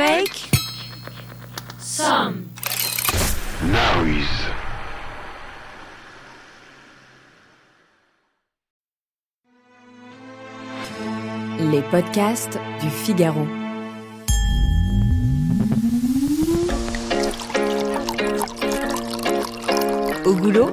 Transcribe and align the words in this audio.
make 0.00 0.48
some 1.78 2.48
noise. 3.62 4.46
Les 11.70 11.82
podcasts 11.90 12.58
du 12.80 12.88
Figaro. 12.88 13.46
Au 20.24 20.34
goulot 20.34 20.70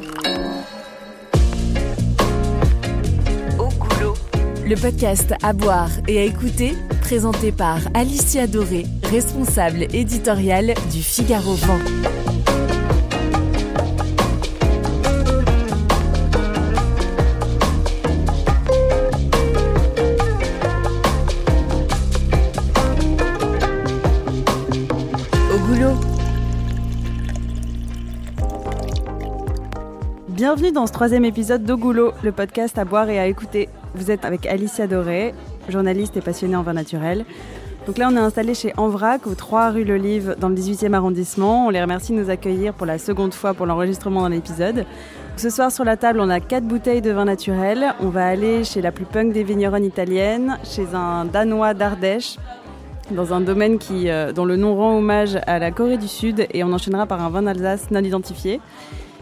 Au 3.60 3.68
goulot. 3.68 4.14
Le 4.66 4.76
podcast 4.76 5.34
à 5.44 5.52
boire 5.52 5.90
et 6.08 6.20
à 6.20 6.24
écouter, 6.24 6.76
présenté 7.02 7.52
par 7.52 7.80
Alicia 7.94 8.48
Doré, 8.48 8.86
responsable 9.10 9.84
éditoriale 9.94 10.74
du 10.92 11.02
Figaro 11.02 11.54
Vent. 11.54 11.80
Au 25.54 25.58
goulot. 25.68 25.94
Bienvenue 30.28 30.72
dans 30.74 30.86
ce 30.86 30.92
troisième 30.92 31.24
épisode 31.24 31.64
d'Ogoulot, 31.64 32.12
le 32.24 32.32
podcast 32.34 32.78
à 32.78 32.84
boire 32.84 33.10
et 33.10 33.20
à 33.20 33.28
écouter. 33.28 33.70
Vous 33.96 34.12
êtes 34.12 34.26
avec 34.26 34.46
Alicia 34.46 34.86
Doré, 34.86 35.34
journaliste 35.70 36.18
et 36.18 36.22
passionnée 36.22 36.58
en 36.58 36.64
vin 36.64 36.74
naturel. 36.74 37.26
Donc 37.88 37.98
là, 37.98 38.10
on 38.12 38.16
est 38.18 38.20
installé 38.20 38.54
chez 38.54 38.74
Envrac, 38.76 39.26
au 39.28 39.34
3 39.34 39.70
rue 39.70 39.86
l'Olive, 39.86 40.36
dans 40.38 40.50
le 40.50 40.56
18e 40.56 40.92
arrondissement. 40.94 41.68
On 41.68 41.70
les 41.70 41.82
remercie 41.82 42.12
de 42.12 42.22
nous 42.22 42.30
accueillir 42.30 42.74
pour 42.74 42.86
la 42.86 42.98
seconde 42.98 43.34
fois 43.34 43.54
pour 43.54 43.66
l'enregistrement 43.66 44.24
d'un 44.24 44.34
épisode. 44.36 44.86
Ce 45.38 45.50
soir, 45.50 45.72
sur 45.72 45.86
la 45.86 45.96
table, 45.96 46.20
on 46.20 46.30
a 46.30 46.42
quatre 46.42 46.66
bouteilles 46.66 47.02
de 47.02 47.12
vin 47.12 47.24
naturel. 47.24 47.94
On 48.02 48.10
va 48.10 48.28
aller 48.28 48.66
chez 48.66 48.82
la 48.82 48.92
plus 48.92 49.06
punk 49.06 49.32
des 49.32 49.44
vigneronnes 49.44 49.86
italiennes, 49.86 50.58
chez 50.66 50.86
un 50.94 51.24
Danois 51.24 51.74
d'Ardèche, 51.74 52.36
dans 53.12 53.34
un 53.34 53.40
domaine 53.40 53.78
qui, 53.78 54.10
euh, 54.10 54.34
dont 54.34 54.44
le 54.44 54.58
nom 54.58 54.76
rend 54.76 54.98
hommage 54.98 55.40
à 55.48 55.58
la 55.58 55.72
Corée 55.72 55.98
du 55.98 56.10
Sud, 56.10 56.46
et 56.54 56.66
on 56.66 56.74
enchaînera 56.74 57.06
par 57.06 57.22
un 57.22 57.30
vin 57.30 57.44
d'Alsace 57.44 57.90
non 57.90 58.04
identifié. 58.04 58.60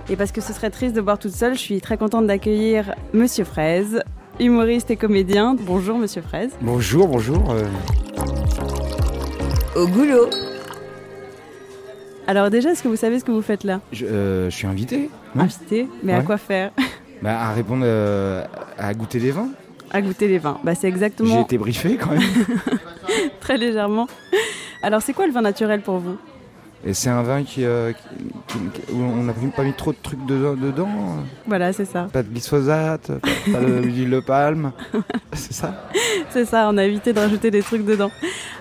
Et 0.09 0.15
parce 0.15 0.31
que 0.31 0.41
ce 0.41 0.53
serait 0.53 0.71
triste 0.71 0.95
de 0.95 1.01
boire 1.01 1.19
toute 1.19 1.33
seule, 1.33 1.53
je 1.53 1.59
suis 1.59 1.81
très 1.81 1.97
contente 1.97 2.25
d'accueillir 2.25 2.95
Monsieur 3.13 3.43
Fraise, 3.43 4.01
humoriste 4.39 4.89
et 4.89 4.95
comédien. 4.95 5.55
Bonjour 5.59 5.99
Monsieur 5.99 6.23
Fraise. 6.23 6.49
Bonjour, 6.61 7.07
bonjour. 7.07 7.51
euh, 7.51 7.63
Au 9.75 9.87
goulot. 9.87 10.29
Alors 12.27 12.49
déjà, 12.49 12.71
est-ce 12.71 12.81
que 12.81 12.87
vous 12.87 12.95
savez 12.95 13.19
ce 13.19 13.25
que 13.25 13.31
vous 13.31 13.41
faites 13.41 13.63
là? 13.65 13.81
Je, 13.91 14.05
euh, 14.05 14.49
je 14.49 14.55
suis 14.55 14.67
invité 14.67 15.09
non? 15.35 15.43
Invité, 15.43 15.87
mais 16.01 16.13
à 16.13 16.21
quoi 16.21 16.37
faire? 16.37 16.71
Bah, 17.21 17.39
À 17.39 17.53
répondre 17.53 17.83
euh, 17.85 18.43
à 18.77 18.93
goûter 18.93 19.19
des 19.19 19.31
vins. 19.31 19.49
À 19.91 20.01
goûter 20.01 20.27
les 20.27 20.37
vins. 20.37 20.59
Bah 20.63 20.75
c'est 20.75 20.81
J'ai 20.81 20.87
exactement 20.89 21.41
été 21.43 21.57
briefé 21.57 21.95
quand 21.97 22.11
même. 22.11 22.21
très 23.39 23.57
légèrement. 23.57 24.07
Alors 24.83 25.01
c'est 25.01 25.13
quoi 25.13 25.25
le 25.25 25.31
vin 25.31 25.41
naturel 25.41 25.81
pour 25.81 25.97
vous? 25.97 26.17
Et 26.87 26.93
c'est 26.93 27.09
un 27.09 27.23
vin 27.23 27.43
qui, 27.43 27.65
euh, 27.65 27.93
qui- 28.47 28.57
qui- 28.73 28.91
où 28.93 29.01
on 29.01 29.23
n'a 29.23 29.33
pas 29.55 29.63
mis 29.63 29.73
trop 29.73 29.91
de 29.91 29.97
trucs 30.01 30.23
dedans. 30.27 30.53
dedans. 30.53 30.87
Voilà, 31.47 31.73
c'est 31.73 31.85
ça. 31.85 32.07
Pas 32.13 32.21
de 32.21 32.29
glyphosate, 32.29 33.07
pas, 33.19 33.27
pas 33.51 33.59
de- 33.59 33.79
d'huile 33.89 34.11
de 34.11 34.19
palme. 34.19 34.71
C'est 35.33 35.53
ça 35.53 35.89
C'est 36.29 36.45
ça, 36.45 36.69
on 36.71 36.77
a 36.77 36.83
évité 36.85 37.11
de 37.11 37.19
rajouter 37.19 37.49
des 37.49 37.63
trucs 37.63 37.83
dedans. 37.85 38.11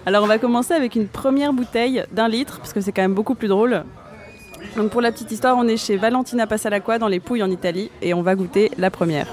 Alors 0.07 0.25
on 0.25 0.27
va 0.27 0.39
commencer 0.39 0.73
avec 0.73 0.97
une 0.97 1.07
première 1.07 1.53
bouteille 1.53 2.05
d'un 2.13 2.29
litre, 2.29 2.59
parce 2.59 2.73
que 2.73 2.81
c'est 2.81 2.93
quand 2.93 3.03
même 3.03 3.15
beaucoup 3.15 3.35
plus 3.35 3.49
drôle. 3.49 3.85
Donc 4.79 4.91
pour 4.91 5.03
la 5.03 5.13
petite 5.13 5.31
histoire, 5.31 5.57
on 5.59 5.69
est 5.69 5.77
chez 5.77 5.97
Valentina 5.99 6.47
Passalacqua 6.47 6.99
dans 6.99 7.09
les 7.09 7.21
Pouilles 7.21 7.43
en 7.43 7.51
Italie, 7.51 7.91
et 8.01 8.15
on 8.15 8.23
va 8.23 8.35
goûter 8.35 8.71
la 8.79 8.91
première. 8.91 9.27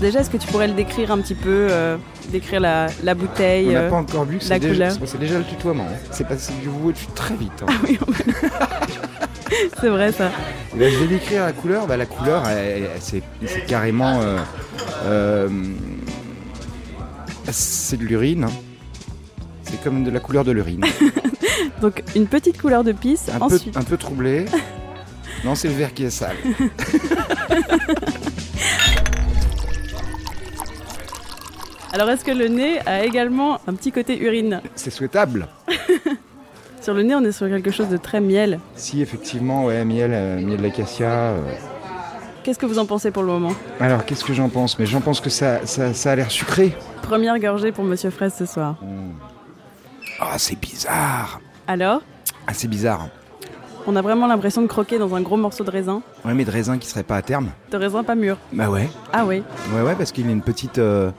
Déjà, 0.00 0.20
est-ce 0.20 0.30
que 0.30 0.38
tu 0.38 0.46
pourrais 0.48 0.66
le 0.68 0.72
décrire 0.74 1.10
un 1.12 1.18
petit 1.18 1.34
peu, 1.34 1.68
euh, 1.70 1.96
décrire 2.30 2.60
la, 2.60 2.86
la 3.02 3.14
bouteille 3.14 3.68
On 3.68 3.72
n'a 3.72 3.80
euh, 3.80 3.90
pas 3.90 3.96
encore 3.96 4.24
bu. 4.24 4.36
la 4.36 4.40
C'est 4.40 4.58
déjà, 4.58 4.72
couleur. 4.90 5.08
c'est- 5.08 5.18
déjà 5.18 5.38
le 5.38 5.44
tutoiement. 5.44 5.86
hein. 5.90 5.96
C'est 6.10 6.26
passé 6.26 6.52
du 6.62 6.68
vous 6.68 6.92
très 7.14 7.34
vite. 7.36 7.52
hein. 7.62 7.72
oui, 7.84 7.98
on- 8.06 8.12
C'est 9.80 9.88
vrai 9.88 10.12
ça. 10.12 10.30
Eh 10.74 10.78
ben, 10.78 10.90
je 10.92 10.96
vais 10.98 11.06
décrire 11.06 11.44
la 11.44 11.52
couleur. 11.52 11.86
Bah, 11.86 11.96
la 11.96 12.06
couleur, 12.06 12.44
c'est 13.00 13.22
carrément. 13.66 14.20
euh, 14.22 14.38
euh, 15.04 15.48
c'est 17.50 17.96
de 17.98 18.04
l'urine. 18.04 18.44
hein. 18.44 18.52
C'est 19.64 19.82
comme 19.82 20.02
de 20.04 20.10
la 20.10 20.20
couleur 20.20 20.44
de 20.44 20.52
l'urine. 20.52 20.84
Donc 21.82 22.02
une 22.16 22.26
petite 22.26 22.60
couleur 22.60 22.84
de 22.84 22.92
pisse. 22.92 23.28
Un, 23.28 23.40
Ensuite, 23.40 23.74
peu, 23.74 23.80
un 23.80 23.82
peu 23.82 23.96
troublé. 23.96 24.44
Non, 25.44 25.54
c'est 25.54 25.68
le 25.68 25.74
verre 25.74 25.92
qui 25.94 26.04
est 26.04 26.10
sale. 26.10 26.36
alors 31.92 32.08
est-ce 32.10 32.24
que 32.24 32.30
le 32.30 32.48
nez 32.48 32.78
a 32.86 33.04
également 33.04 33.60
un 33.66 33.74
petit 33.74 33.92
côté 33.92 34.18
urine 34.22 34.60
C'est 34.74 34.90
souhaitable. 34.90 35.48
Sur 36.80 36.94
le 36.94 37.02
nez, 37.02 37.14
on 37.14 37.22
est 37.24 37.32
sur 37.32 37.46
quelque 37.48 37.70
chose 37.70 37.88
de 37.90 37.98
très 37.98 38.22
miel. 38.22 38.58
Si, 38.74 39.02
effectivement, 39.02 39.66
ouais, 39.66 39.84
miel, 39.84 40.12
euh, 40.14 40.40
miel 40.40 40.62
d'acacia. 40.62 41.10
euh. 41.10 41.40
Qu'est-ce 42.42 42.58
que 42.58 42.64
vous 42.64 42.78
en 42.78 42.86
pensez 42.86 43.10
pour 43.10 43.22
le 43.22 43.28
moment? 43.28 43.52
Alors, 43.80 44.06
qu'est-ce 44.06 44.24
que 44.24 44.32
j'en 44.32 44.48
pense? 44.48 44.78
Mais 44.78 44.86
j'en 44.86 45.02
pense 45.02 45.20
que 45.20 45.28
ça, 45.28 45.66
ça, 45.66 45.92
ça 45.92 46.12
a 46.12 46.16
l'air 46.16 46.30
sucré. 46.30 46.72
Première 47.02 47.38
gorgée 47.38 47.70
pour 47.70 47.84
Monsieur 47.84 48.08
Fraise 48.08 48.32
ce 48.38 48.46
soir. 48.46 48.76
Ah, 50.18 50.38
c'est 50.38 50.58
bizarre. 50.58 51.40
Alors, 51.66 52.00
Ah, 52.46 52.54
c'est 52.54 52.68
bizarre. 52.68 53.08
on 53.86 53.94
a 53.94 54.00
vraiment 54.00 54.26
l'impression 54.26 54.62
de 54.62 54.66
croquer 54.66 54.98
dans 54.98 55.14
un 55.14 55.20
gros 55.20 55.36
morceau 55.36 55.64
de 55.64 55.70
raisin. 55.70 56.00
Ouais, 56.24 56.32
mais 56.32 56.46
de 56.46 56.50
raisin 56.50 56.78
qui 56.78 56.88
serait 56.88 57.02
pas 57.02 57.16
à 57.16 57.22
terme. 57.22 57.50
De 57.70 57.76
raisin 57.76 58.02
pas 58.04 58.14
mûr. 58.14 58.38
Bah 58.54 58.70
ouais. 58.70 58.88
Ah 59.12 59.26
oui, 59.26 59.42
Ouais, 59.74 59.82
ouais, 59.82 59.94
parce 59.96 60.12
qu'il 60.12 60.26
a 60.28 60.30
une 60.30 60.40
petite. 60.42 60.78
euh, 60.78 61.10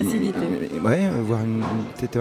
Acidité. 0.00 0.38
euh, 0.40 0.80
Ouais, 0.80 1.00
euh, 1.04 1.22
voire 1.22 1.40
une, 1.42 1.62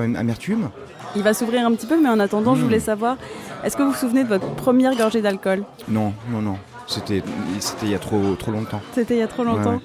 une- 0.03 0.15
amertume. 0.15 0.69
il 1.15 1.23
va 1.23 1.33
s'ouvrir 1.33 1.65
un 1.65 1.71
petit 1.73 1.87
peu, 1.87 1.99
mais 2.01 2.09
en 2.09 2.19
attendant, 2.19 2.55
je 2.55 2.61
Mm. 2.61 2.63
voulais 2.65 2.79
savoir, 2.79 3.17
est-ce 3.63 3.75
que 3.77 3.83
vous 3.83 3.91
vous 3.91 3.97
souvenez 3.97 4.23
de 4.23 4.29
votre 4.29 4.47
première 4.55 4.95
gorgée 4.95 5.21
d'alcool? 5.21 5.63
Non, 5.87 6.13
non, 6.31 6.41
non. 6.41 6.57
C'était 6.87 7.23
c'était 7.59 7.85
il 7.85 7.91
y 7.91 7.95
a 7.95 7.99
trop, 7.99 8.35
trop 8.35 8.51
longtemps. 8.51 8.81
C'était 8.93 9.15
il 9.15 9.19
y 9.19 9.23
a 9.23 9.27
trop 9.27 9.43
longtemps? 9.43 9.81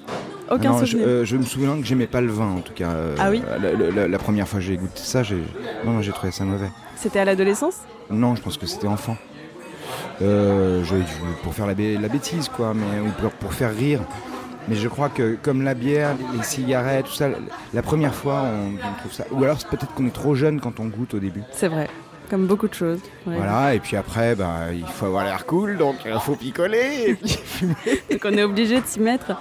Aucun 0.51 0.71
non, 0.71 0.79
je, 0.79 0.85
souvenir 0.87 1.07
euh, 1.07 1.25
je 1.25 1.37
me 1.37 1.43
souviens 1.43 1.77
que 1.79 1.85
j'aimais 1.85 2.07
pas 2.07 2.21
le 2.21 2.31
vin 2.31 2.49
en 2.57 2.61
tout 2.61 2.73
cas. 2.73 2.89
euh, 2.89 3.15
Ah 3.19 3.29
oui? 3.29 3.41
la, 3.61 3.71
la- 3.73 3.91
la- 3.91 4.07
la 4.07 4.17
première 4.17 4.47
fois 4.47 4.59
que 4.59 4.65
j'ai 4.65 4.77
goûté 4.77 4.93
ça, 4.95 5.21
j'ai 5.23 5.37
non, 5.85 5.91
non, 5.93 6.01
j'ai 6.01 6.11
trouvé 6.11 6.31
ça 6.31 6.43
mauvais. 6.43 6.69
C'était 6.95 7.19
à 7.19 7.25
l'adolescence? 7.25 7.75
Non, 8.09 8.35
je 8.35 8.41
pense 8.41 8.57
que 8.57 8.65
c'était 8.65 8.87
enfant. 8.87 9.15
Euh, 10.21 10.83
je- 10.83 10.95
je- 10.97 11.43
pour 11.43 11.53
faire 11.53 11.67
la, 11.67 11.73
bêtise 12.09 12.49
quoi, 12.49 12.73
mais 12.73 12.99
ou 12.99 13.11
pour, 13.21 13.29
pour 13.31 13.53
faire 13.53 13.73
rire. 13.73 14.01
Mais 14.69 14.75
je 14.75 14.87
crois 14.87 15.09
que 15.09 15.35
comme 15.41 15.63
la 15.63 15.73
bière, 15.73 16.15
les 16.37 16.43
cigarettes, 16.43 17.05
tout 17.07 17.13
ça, 17.13 17.29
la 17.73 17.81
première 17.81 18.13
fois 18.13 18.43
on, 18.43 18.75
on 18.75 18.99
trouve 18.99 19.11
ça. 19.11 19.25
Ou 19.31 19.43
alors 19.43 19.59
c'est 19.59 19.67
peut-être 19.67 19.93
qu'on 19.95 20.05
est 20.07 20.13
trop 20.13 20.35
jeune 20.35 20.61
quand 20.61 20.79
on 20.79 20.85
goûte 20.85 21.15
au 21.15 21.19
début. 21.19 21.41
C'est 21.51 21.67
vrai, 21.69 21.89
comme 22.29 22.45
beaucoup 22.45 22.67
de 22.67 22.73
choses. 22.75 22.99
ouais. 23.25 23.35
Voilà, 23.37 23.73
et 23.73 23.79
puis 23.79 23.97
après, 23.97 24.35
ben, 24.35 24.71
il 24.73 24.85
faut 24.85 25.07
avoir 25.07 25.23
l'air 25.25 25.45
cool, 25.47 25.77
donc 25.77 25.95
il 26.05 26.19
faut 26.19 26.35
picoler. 26.35 27.05
Et 27.07 27.15
puis 27.15 27.29
fumer. 27.43 27.75
Donc 28.11 28.21
on 28.25 28.33
est 28.37 28.43
obligé 28.43 28.79
de 28.79 28.85
s'y 28.85 28.99
mettre. 28.99 29.31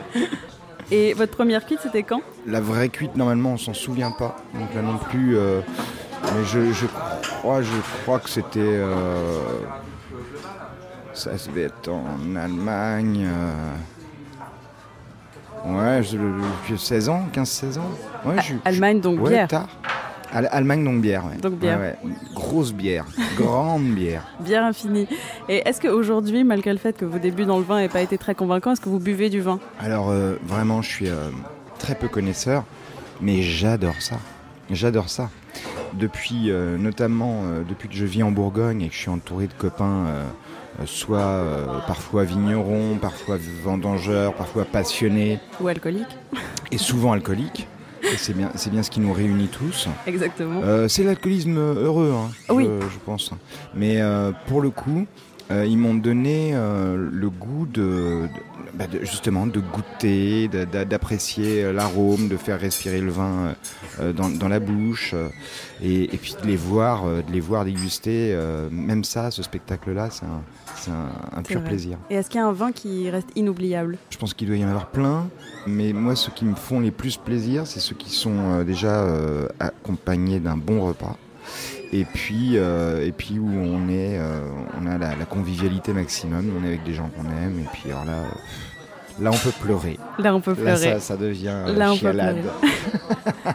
Et 0.91 1.13
votre 1.13 1.33
première 1.37 1.67
cuite, 1.67 1.81
c'était 1.83 2.03
quand? 2.03 2.23
La 2.47 2.61
vraie 2.63 2.89
cuite, 2.89 3.15
normalement, 3.15 3.53
on 3.53 3.59
s'en 3.59 3.75
souvient 3.75 4.11
pas. 4.13 4.37
Donc 4.55 4.75
là 4.75 4.81
non 4.81 4.97
plus. 4.97 5.37
euh, 5.37 5.61
mais 6.23 6.45
je, 6.47 6.73
je 6.73 6.87
crois, 6.87 7.61
je 7.61 7.71
crois 8.03 8.19
que 8.21 8.31
c'était. 8.31 8.61
euh, 8.61 9.39
ça 11.13 11.37
ça 11.37 11.51
devait 11.51 11.65
être 11.65 11.89
en 11.91 12.37
Allemagne. 12.37 13.27
euh, 13.27 13.75
ouais, 15.77 16.03
j'ai 16.03 16.77
16 16.77 17.09
ans, 17.09 17.23
15-16 17.33 17.79
ans. 17.79 17.91
Ouais, 18.25 18.37
je- 18.43 18.55
Allemagne, 18.65 19.01
donc 19.01 19.21
ouais, 19.21 19.31
bière. 19.31 19.49
tard. 19.49 19.69
Allemagne, 20.33 20.85
donc 20.85 21.01
bière. 21.01 21.25
Ouais. 21.25 21.39
Donc 21.41 21.55
bière. 21.55 21.79
Ouais, 21.79 21.97
ouais. 22.05 22.11
Grosse 22.35 22.73
bière. 22.73 23.07
Grande 23.39 23.85
bière. 23.95 24.25
Bière 24.41 24.65
infinie. 24.65 25.07
Et 25.49 25.67
est-ce 25.67 25.81
qu'aujourd'hui, 25.81 26.45
malgré 26.45 26.73
le 26.73 26.79
fait 26.79 26.97
que 26.97 27.07
vos 27.07 27.19
débuts 27.19 27.47
dans 27.47 27.57
le 27.59 27.65
vin 27.65 27.79
n'aient 27.81 27.89
pas 27.89 28.03
été 28.03 28.19
très 28.19 28.35
convaincants, 28.35 28.73
est-ce 28.73 28.81
que 28.83 28.91
vous 28.91 28.99
buvez 28.99 29.31
du 29.31 29.41
vin? 29.41 29.59
Alors 29.81 30.11
euh, 30.11 30.35
vraiment, 30.47 30.83
je 30.83 30.89
suis 30.89 31.09
euh, 31.09 31.31
très 31.79 31.95
peu 31.95 32.09
connaisseur, 32.09 32.65
mais 33.23 33.41
j'adore 33.41 34.01
ça. 34.01 34.17
J'adore 34.71 35.09
ça. 35.09 35.31
Depuis, 35.95 36.51
euh, 36.51 36.77
notamment, 36.77 37.45
depuis 37.67 37.89
que 37.89 37.95
je 37.95 38.05
vis 38.05 38.23
en 38.23 38.31
Bourgogne 38.31 38.83
et 38.83 38.89
que 38.89 38.95
je 38.95 38.99
suis 38.99 39.09
entouré 39.11 39.47
de 39.47 39.55
copains, 39.55 40.05
soit 40.87 41.19
euh, 41.19 41.67
parfois 41.87 42.25
vignerons, 42.25 42.97
parfois 43.01 43.37
vendangeurs, 43.63 44.35
parfois 44.35 44.65
passionnés 44.65 45.41
Ou 45.61 45.69
alcoolique 45.69 46.17
et 46.71 46.79
souvent 46.79 47.13
alcooliques. 47.13 47.67
C'est 48.17 48.35
bien, 48.37 48.51
c'est 48.55 48.71
bien 48.71 48.83
ce 48.83 48.91
qui 48.91 49.01
nous 49.01 49.13
réunit 49.13 49.49
tous. 49.49 49.89
Exactement. 50.07 50.61
Euh, 50.63 50.89
c'est 50.89 51.03
l'alcoolisme 51.03 51.59
heureux, 51.59 52.15
hein, 52.17 52.31
je- 52.49 52.53
Oui. 52.55 52.65
je, 52.65 52.99
pense. 53.05 53.33
Mais 53.75 54.01
euh, 54.01 54.33
pour 54.47 54.61
le 54.63 54.71
coup, 54.71 55.07
Euh, 55.51 55.65
ils 55.65 55.79
m'ont 55.79 55.95
donné 55.95 56.51
euh, 56.53 57.09
le 57.11 57.31
goût 57.31 57.65
de, 57.67 57.81
de- 57.81 58.29
bah, 58.75 58.87
de- 58.87 59.01
justement 59.01 59.47
de 59.47 59.61
goûter, 59.61 60.47
d'apprécier 60.49 61.65
euh, 61.65 61.73
l'arôme, 61.73 62.29
de 62.29 62.37
faire 62.37 62.61
respirer 62.61 63.01
le 63.01 63.11
vin 63.11 63.55
euh, 63.99 64.13
dans, 64.13 64.29
dans 64.29 64.49
la 64.49 64.61
bouche, 64.61 65.15
et, 65.83 66.05
et 66.15 66.19
puis 66.19 66.35
de 66.43 66.47
les 66.47 66.57
voir, 66.57 67.05
de 67.07 67.33
les 67.33 67.41
voir 67.41 67.65
déguster. 67.65 68.37
même 68.71 69.05
ça, 69.05 69.31
ce 69.31 69.43
spectacle-là, 69.43 70.11
c'est 70.11 70.91
un, 70.91 71.43
pur 71.43 71.61
vrai. 71.61 71.69
plaisir. 71.71 71.97
Et 72.11 72.17
est-ce 72.17 72.29
qu'il 72.29 72.41
y 72.41 72.43
a 72.43 72.47
un 72.47 72.53
vin 72.53 72.71
qui 72.73 73.09
reste 73.09 73.29
inoubliable? 73.35 73.97
Je 74.11 74.19
pense 74.19 74.35
qu'il 74.35 74.49
doit 74.49 74.57
y 74.57 74.65
en 74.65 74.69
avoir 74.69 74.89
plein, 74.91 75.29
mais 75.67 75.93
moi, 75.95 76.15
ceux 76.15 76.33
qui 76.33 76.45
me 76.45 76.55
font 76.55 76.81
les 76.81 76.91
plus 76.91 77.17
plaisir, 77.17 77.67
c'est 77.67 77.81
ceux 77.81 77.97
qui 77.97 78.11
sont 78.11 78.63
déjà 78.65 79.07
accompagnés 79.61 80.41
d'un 80.41 80.57
bon 80.57 80.85
repas. 80.85 81.17
Et 81.93 82.05
puis, 82.05 82.53
euh, 82.59 83.07
et 83.07 83.13
puis 83.13 83.39
où 83.39 83.49
on 83.49 83.89
est, 83.89 84.19
euh, 84.19 84.41
on 84.81 84.87
a 84.87 84.99
la, 84.99 85.17
la 85.17 85.25
convivialité 85.25 85.93
maximum, 85.95 86.53
on 86.61 86.65
est 86.65 86.69
avec 86.69 86.85
des 86.85 86.93
gens 86.93 87.09
qu'on 87.17 87.25
aime, 87.25 87.59
et 87.61 87.67
puis 87.73 87.91
alors 87.91 88.05
là, 88.05 88.25
là 89.21 89.31
on 89.33 89.39
peut 89.39 89.53
pleurer. 89.59 89.99
Là, 90.19 90.35
on 90.35 90.41
peut 90.43 90.51
Là, 90.51 90.75
pleurer. 90.77 90.93
ça, 90.95 91.01
ça 91.01 91.17
devient 91.17 91.65
Là, 91.75 91.89
on 91.91 91.95
peut 91.95 92.01
chialade. 92.01 92.37
pleurer. 92.43 93.55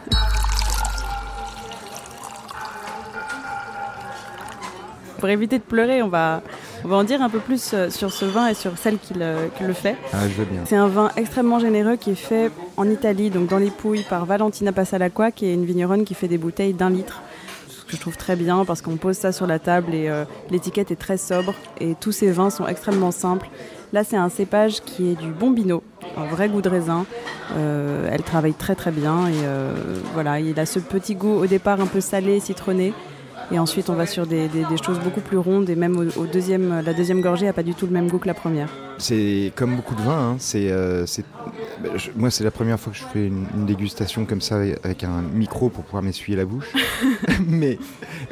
Pour 5.18 5.28
éviter 5.28 5.58
de 5.58 5.62
pleurer, 5.62 6.02
on 6.02 6.08
va, 6.08 6.42
on 6.84 6.88
va 6.88 6.96
en 6.96 7.04
dire 7.04 7.22
un 7.22 7.30
peu 7.30 7.38
plus 7.38 7.70
euh, 7.72 7.88
sur 7.88 8.12
ce 8.12 8.24
vin 8.26 8.48
et 8.48 8.54
sur 8.54 8.76
celle 8.76 8.98
qui 8.98 9.14
le, 9.14 9.48
qui 9.56 9.62
le 9.64 9.72
fait. 9.72 9.96
Ah, 10.12 10.18
je 10.28 10.34
veux 10.34 10.44
bien. 10.44 10.60
C'est 10.66 10.76
un 10.76 10.88
vin 10.88 11.10
extrêmement 11.16 11.58
généreux 11.60 11.96
qui 11.96 12.10
est 12.10 12.14
fait 12.16 12.50
en 12.76 12.88
Italie, 12.90 13.30
donc 13.30 13.46
dans 13.48 13.58
les 13.58 13.70
Pouilles, 13.70 14.04
par 14.10 14.26
Valentina 14.26 14.72
Passalacqua, 14.72 15.30
qui 15.30 15.46
est 15.46 15.54
une 15.54 15.64
vigneronne 15.64 16.04
qui 16.04 16.14
fait 16.14 16.28
des 16.28 16.36
bouteilles 16.36 16.74
d'un 16.74 16.90
litre. 16.90 17.22
Je 17.94 18.00
trouve 18.00 18.16
très 18.16 18.34
bien 18.34 18.64
parce 18.64 18.82
qu'on 18.82 18.96
pose 18.96 19.16
ça 19.16 19.30
sur 19.30 19.46
la 19.46 19.60
table 19.60 19.94
et 19.94 20.08
euh, 20.08 20.24
l'étiquette 20.50 20.90
est 20.90 20.96
très 20.96 21.16
sobre 21.16 21.54
et 21.80 21.94
tous 21.94 22.10
ces 22.10 22.32
vins 22.32 22.50
sont 22.50 22.66
extrêmement 22.66 23.12
simples. 23.12 23.48
Là, 23.92 24.02
c'est 24.02 24.16
un 24.16 24.28
cépage 24.28 24.80
qui 24.80 25.12
est 25.12 25.14
du 25.14 25.30
Bombino, 25.30 25.84
un 26.16 26.26
vrai 26.26 26.48
goût 26.48 26.60
de 26.60 26.68
raisin. 26.68 27.06
Euh, 27.56 28.08
elle 28.10 28.24
travaille 28.24 28.54
très 28.54 28.74
très 28.74 28.90
bien 28.90 29.28
et 29.28 29.44
euh, 29.44 29.72
voilà, 30.12 30.40
il 30.40 30.58
a 30.58 30.66
ce 30.66 30.80
petit 30.80 31.14
goût 31.14 31.34
au 31.34 31.46
départ 31.46 31.80
un 31.80 31.86
peu 31.86 32.00
salé, 32.00 32.40
citronné. 32.40 32.92
Et 33.50 33.58
ensuite, 33.58 33.90
on 33.90 33.94
va 33.94 34.06
sur 34.06 34.26
des, 34.26 34.48
des- 34.48 34.64
des 34.64 34.82
choses 34.82 34.98
beaucoup 35.00 35.20
plus 35.20 35.36
rondes 35.38 35.68
et 35.68 35.76
même 35.76 35.96
au, 35.98 36.20
au 36.22 36.26
deuxième, 36.26 36.80
la 36.84 36.94
deuxième 36.94 37.20
gorgée 37.20 37.46
n'a 37.46 37.52
pas 37.52 37.62
du 37.62 37.74
tout 37.74 37.86
le 37.86 37.92
même 37.92 38.08
goût 38.08 38.18
que 38.18 38.26
la 38.26 38.34
première. 38.34 38.68
C'est 38.98 39.52
comme 39.54 39.76
beaucoup 39.76 39.94
de 39.94 40.00
vin. 40.02 40.30
hein, 40.32 40.36
c'est, 40.38 40.70
euh, 40.70 41.04
bah, 41.82 41.88
moi, 42.16 42.30
c'est 42.30 42.44
la 42.44 42.50
première 42.50 42.80
fois 42.80 42.92
que 42.92 42.98
je 42.98 43.04
fais 43.04 43.26
une, 43.26 43.46
une 43.54 43.66
dégustation 43.66 44.24
comme 44.24 44.40
ça 44.40 44.56
avec- 44.56 44.78
avec 44.84 45.04
un 45.04 45.20
micro 45.34 45.68
pour 45.68 45.84
pouvoir 45.84 46.02
m'essuyer 46.02 46.36
la 46.36 46.44
bouche. 46.46 46.72
mais 47.46 47.78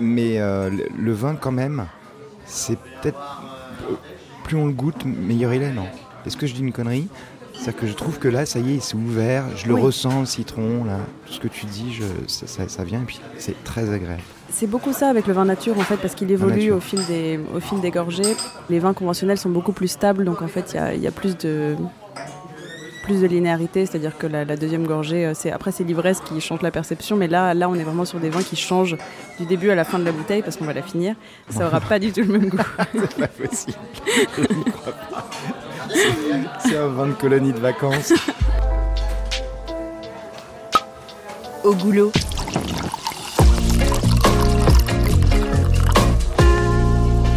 mais 0.01 0.41
euh, 0.41 0.71
le, 0.71 0.85
le 0.97 1.13
vin, 1.13 1.35
quand 1.37 1.53
même, 1.53 1.87
c'est 2.47 2.79
peut-être 3.01 3.19
euh, 3.91 3.95
plus 4.45 4.57
on 4.57 4.67
le 4.67 4.73
goûte, 4.73 5.05
meilleur 5.05 5.53
il 5.53 5.63
est, 5.63 5.73
non? 5.73 5.87
Est-ce 6.25 6.37
que 6.37 6.47
je 6.47 6.55
dis 6.55 6.61
une 6.61 6.73
connerie? 6.73 7.09
C'est-à-dire 7.63 7.81
que 7.81 7.87
je 7.87 7.93
trouve 7.95 8.19
que 8.19 8.27
là, 8.29 8.45
ça 8.45 8.59
y 8.59 8.75
est, 8.77 8.81
c'est 8.81 8.95
ouvert. 8.97 9.45
Je 9.57 9.69
le 9.69 9.75
Oui. 9.75 9.81
ressens, 9.83 10.21
le 10.21 10.27
citron, 10.27 10.85
là. 10.85 10.99
Tout 11.27 11.35
ce 11.35 11.41
que 11.41 11.49
tu 11.49 11.67
dis, 11.67 11.93
je, 11.95 12.03
ça, 12.27 12.47
ça- 12.49 12.69
ça 12.69 12.83
vient 12.85 13.01
et 13.03 13.05
puis 13.05 13.21
c'est 13.39 13.63
très 13.63 13.89
agréable. 13.93 14.23
C'est 14.51 14.67
beaucoup 14.67 14.93
ça 14.93 15.09
avec 15.09 15.27
le 15.29 15.33
vin 15.33 15.45
nature 15.45 15.79
en 15.79 15.83
fait 15.83 15.97
parce 15.97 16.15
qu'il 16.15 16.31
évolue 16.31 16.73
au 16.73 16.81
fil, 16.81 17.05
des, 17.07 17.39
au 17.55 17.61
fil 17.61 17.81
des 17.81 17.91
gorgées. 17.91 18.35
Les 18.69 18.81
vins 18.81 18.93
conventionnels 18.95 19.39
sont 19.39 19.49
beaucoup 19.49 19.73
plus 19.73 19.89
stables 19.89 20.25
donc 20.25 20.43
en 20.43 20.47
fait 20.49 20.73
il 20.73 20.77
y 20.77 20.79
a, 20.79 20.95
il 20.95 21.01
y 21.01 21.07
a 21.07 21.11
plus 21.13 21.37
de 21.39 21.75
plus 23.05 23.21
de 23.21 23.27
linéarité, 23.27 23.85
c'est-à-dire 23.85 24.17
que 24.17 24.29
la, 24.29 24.45
la 24.45 24.57
deuxième 24.57 24.87
gorgée, 24.87 25.27
euh, 25.27 25.33
c'est 25.35 25.51
après 25.51 25.73
c'est 25.73 25.83
l'ivresse 25.83 26.21
qui 26.21 26.41
change 26.41 26.63
la 26.63 26.71
perception, 26.71 27.17
mais 27.17 27.27
là, 27.27 27.53
là 27.55 27.69
on 27.69 27.75
est 27.75 27.83
vraiment 27.83 28.05
sur 28.05 28.21
des 28.21 28.31
vins 28.31 28.43
qui 28.45 28.55
changent 28.55 28.97
du 29.41 29.47
début 29.47 29.71
à 29.71 29.75
la 29.75 29.83
fin 29.85 29.99
de 29.99 30.05
la 30.05 30.13
bouteille 30.13 30.43
parce 30.43 30.57
qu'on 30.57 30.67
va 30.67 30.73
la 30.73 30.83
finir. 30.83 31.17
Ça 31.49 31.67
aura 31.67 31.81
pas 31.81 31.99
du 31.99 32.13
tout 32.13 32.21
le 32.21 32.27
même 32.39 32.49
goût. 32.49 32.59
C'est 32.93 33.17
pas 33.19 33.27
possible. 33.27 33.79
Je 34.37 34.43
n'y 34.55 34.65
crois 34.65 34.93
pas. 35.11 35.29
C'est- 36.65 36.77
un 36.77 36.89
vin 36.89 37.07
de 37.09 37.13
colonie 37.13 37.53
de 37.53 37.59
vacances. 37.61 38.13
Au 41.65 41.75
goulot. 41.75 42.11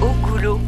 Au 0.01 0.27
goulot. 0.27 0.59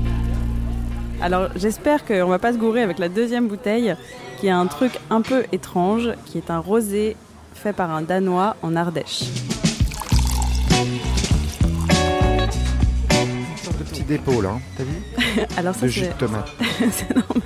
Alors 1.22 1.50
j'espère 1.56 2.06
qu'on 2.06 2.28
va 2.28 2.40
pas 2.40 2.54
se 2.54 2.58
gourer 2.58 2.82
avec 2.84 3.00
la 3.00 3.10
deuxième 3.10 3.48
bouteille 3.48 3.96
qui 4.40 4.48
est 4.48 4.52
un 4.52 4.68
truc 4.68 4.92
un 5.10 5.22
peu 5.22 5.44
étrange, 5.52 6.12
qui 6.26 6.38
est 6.38 6.52
un 6.52 6.60
rosé 6.60 7.16
fait 7.56 7.74
par 7.74 7.90
un 7.92 8.02
Danois 8.04 8.56
en 8.62 8.76
Ardèche. 8.76 9.24
Là, 14.16 14.50
hein. 14.50 14.60
t'as 14.78 14.84
vu 14.84 15.46
Alors 15.58 15.76
ça 15.76 15.82
De 15.82 15.88
jus 15.88 16.02
de 16.02 16.06
c'est 16.08 16.18
tomate. 16.18 16.50
c'est 16.92 17.10
normal. 17.16 17.42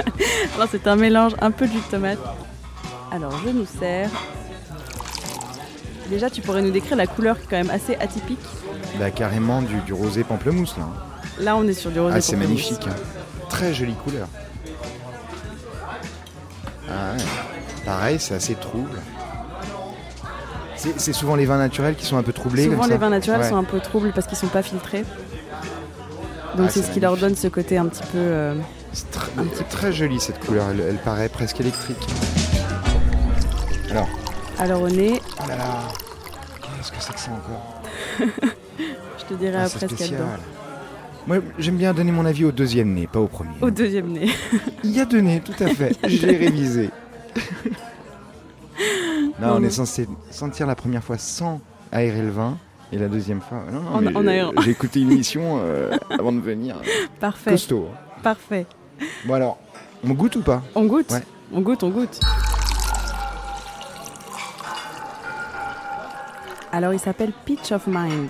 Alors 0.55 0.67
c'est 0.71 0.87
un 0.87 0.95
mélange 0.95 1.33
un 1.41 1.51
peu 1.51 1.67
de 1.67 1.71
jus 1.71 1.79
de 1.79 1.91
tomate. 1.91 2.19
Alors 3.11 3.33
je 3.45 3.49
nous 3.49 3.65
sers. 3.65 4.09
Déjà 6.09 6.29
tu 6.29 6.41
pourrais 6.41 6.61
nous 6.61 6.71
décrire 6.71 6.97
la 6.97 7.07
couleur 7.07 7.37
qui 7.39 7.43
est 7.45 7.47
quand 7.49 7.57
même 7.57 7.69
assez 7.69 7.95
atypique. 7.95 8.39
Bah 8.99 9.11
carrément 9.11 9.61
du, 9.61 9.79
du 9.81 9.93
rosé 9.93 10.23
pamplemousse 10.23 10.75
là. 10.77 10.87
Là 11.39 11.55
on 11.57 11.67
est 11.67 11.73
sur 11.73 11.91
du 11.91 11.99
rosé. 11.99 12.15
Ah 12.17 12.21
c'est 12.21 12.35
pamplemousse. 12.35 12.71
magnifique. 12.71 12.87
hein. 12.87 13.45
Très 13.49 13.73
jolie 13.73 13.95
couleur. 13.95 14.27
Ah 16.89 17.13
ouais. 17.17 17.23
Pareil, 17.85 18.19
c'est 18.19 18.35
assez 18.35 18.55
trouble. 18.55 18.99
C'est 20.75 20.99
c'est 20.99 21.13
souvent 21.13 21.35
les 21.35 21.45
vins 21.45 21.57
naturels 21.57 21.95
qui 21.95 22.05
sont 22.05 22.17
un 22.17 22.23
peu 22.23 22.33
troublés. 22.33 22.65
Souvent 22.65 22.81
comme 22.83 22.91
les 22.91 22.97
vins 22.97 23.09
naturels 23.09 23.41
Ouais. 23.41 23.49
sont 23.49 23.57
un 23.57 23.63
peu 23.63 23.79
troubles 23.79 24.11
parce 24.13 24.27
qu'ils 24.27 24.37
sont 24.37 24.47
pas 24.47 24.61
filtrés. 24.63 25.05
Donc 26.57 26.68
Ah, 26.68 26.71
c'est 26.71 26.81
ce 26.81 26.92
qui 26.92 27.00
leur 27.00 27.18
donne 27.18 27.36
ce 27.36 27.48
côté 27.48 27.77
un 27.77 27.86
petit 27.86 28.03
peu. 28.12 28.18
euh, 28.18 28.56
C'est 28.94 29.69
très, 29.69 29.94
joli 29.94 30.19
cette 30.19 30.39
couleur, 30.45 30.68
elle, 30.71 30.81
elle 30.81 30.98
paraît 30.98 31.30
presque 31.30 31.59
électrique. 31.62 31.98
Alors, 33.89 34.07
Alors 34.59 34.81
au 34.83 34.89
nez, 34.89 35.21
oh 35.39 35.48
là 35.48 35.57
là, 35.57 35.65
qu'est-ce 36.77 36.92
que 36.92 36.98
c'est 37.00 37.13
que 37.13 37.19
ça 37.19 37.31
encore 37.31 37.81
je 39.19 39.25
te 39.25 39.33
dirai 39.36 39.56
Ah, 39.57 39.63
après 39.65 39.88
ce 39.88 39.94
qu'il 39.94 40.06
y 40.07 40.09
a 40.09 40.18
dedans. 40.18 40.25
Moi, 41.27 41.38
j'aime 41.59 41.77
bien 41.77 41.94
donner 41.94 42.12
mon 42.12 42.25
avis 42.25 42.45
au 42.45 42.51
deuxième 42.51 42.94
nez, 42.94 43.07
pas 43.07 43.19
au 43.19 43.27
premier. 43.27 43.51
Au 43.62 43.69
deuxième 43.69 44.07
nez. 44.12 44.30
Il 44.83 44.92
y 44.92 45.00
a 45.00 45.06
deux 45.06 45.21
nez, 45.21 45.39
tout 45.42 45.63
à 45.63 45.68
fait. 45.68 45.95
J'ai 46.07 46.25
révisé. 46.36 46.89
Non, 49.39 49.53
on 49.56 49.59
non. 49.59 49.63
est 49.63 49.69
censé 49.71 50.07
sentir 50.31 50.65
la 50.68 50.75
première 50.75 51.03
fois 51.03 51.18
sans 51.18 51.62
aérer 51.92 52.21
le 52.21 52.31
vin. 52.31 52.57
Et 52.91 52.97
la 52.97 53.07
deuxième 53.07 53.39
fois, 53.41 53.63
non, 53.71 53.81
non, 54.01 54.15
En- 54.15 54.57
en. 54.57 54.61
J'ai 54.61 54.71
écouté 54.71 54.99
une 55.01 55.11
émission 55.11 55.59
euh, 55.61 55.91
avant 56.09 56.31
de 56.33 56.41
venir. 56.41 56.75
Parfait. 57.19 57.51
Costaud. 57.51 57.88
Parfait. 58.21 58.65
Bon 59.25 59.33
alors, 59.35 59.57
on 60.03 60.09
goûte 60.11 60.35
ou 60.35 60.41
pas? 60.41 60.61
On 60.75 60.85
goûte 60.85 61.09
Ouais. 61.11 61.23
On 61.53 61.61
goûte, 61.61 61.83
on 61.83 61.89
goûte. 61.89 62.19
Alors 66.71 66.93
il 66.93 66.99
s'appelle 66.99 67.33
Pitch 67.45 67.71
of 67.71 67.88
Mind. 67.88 68.29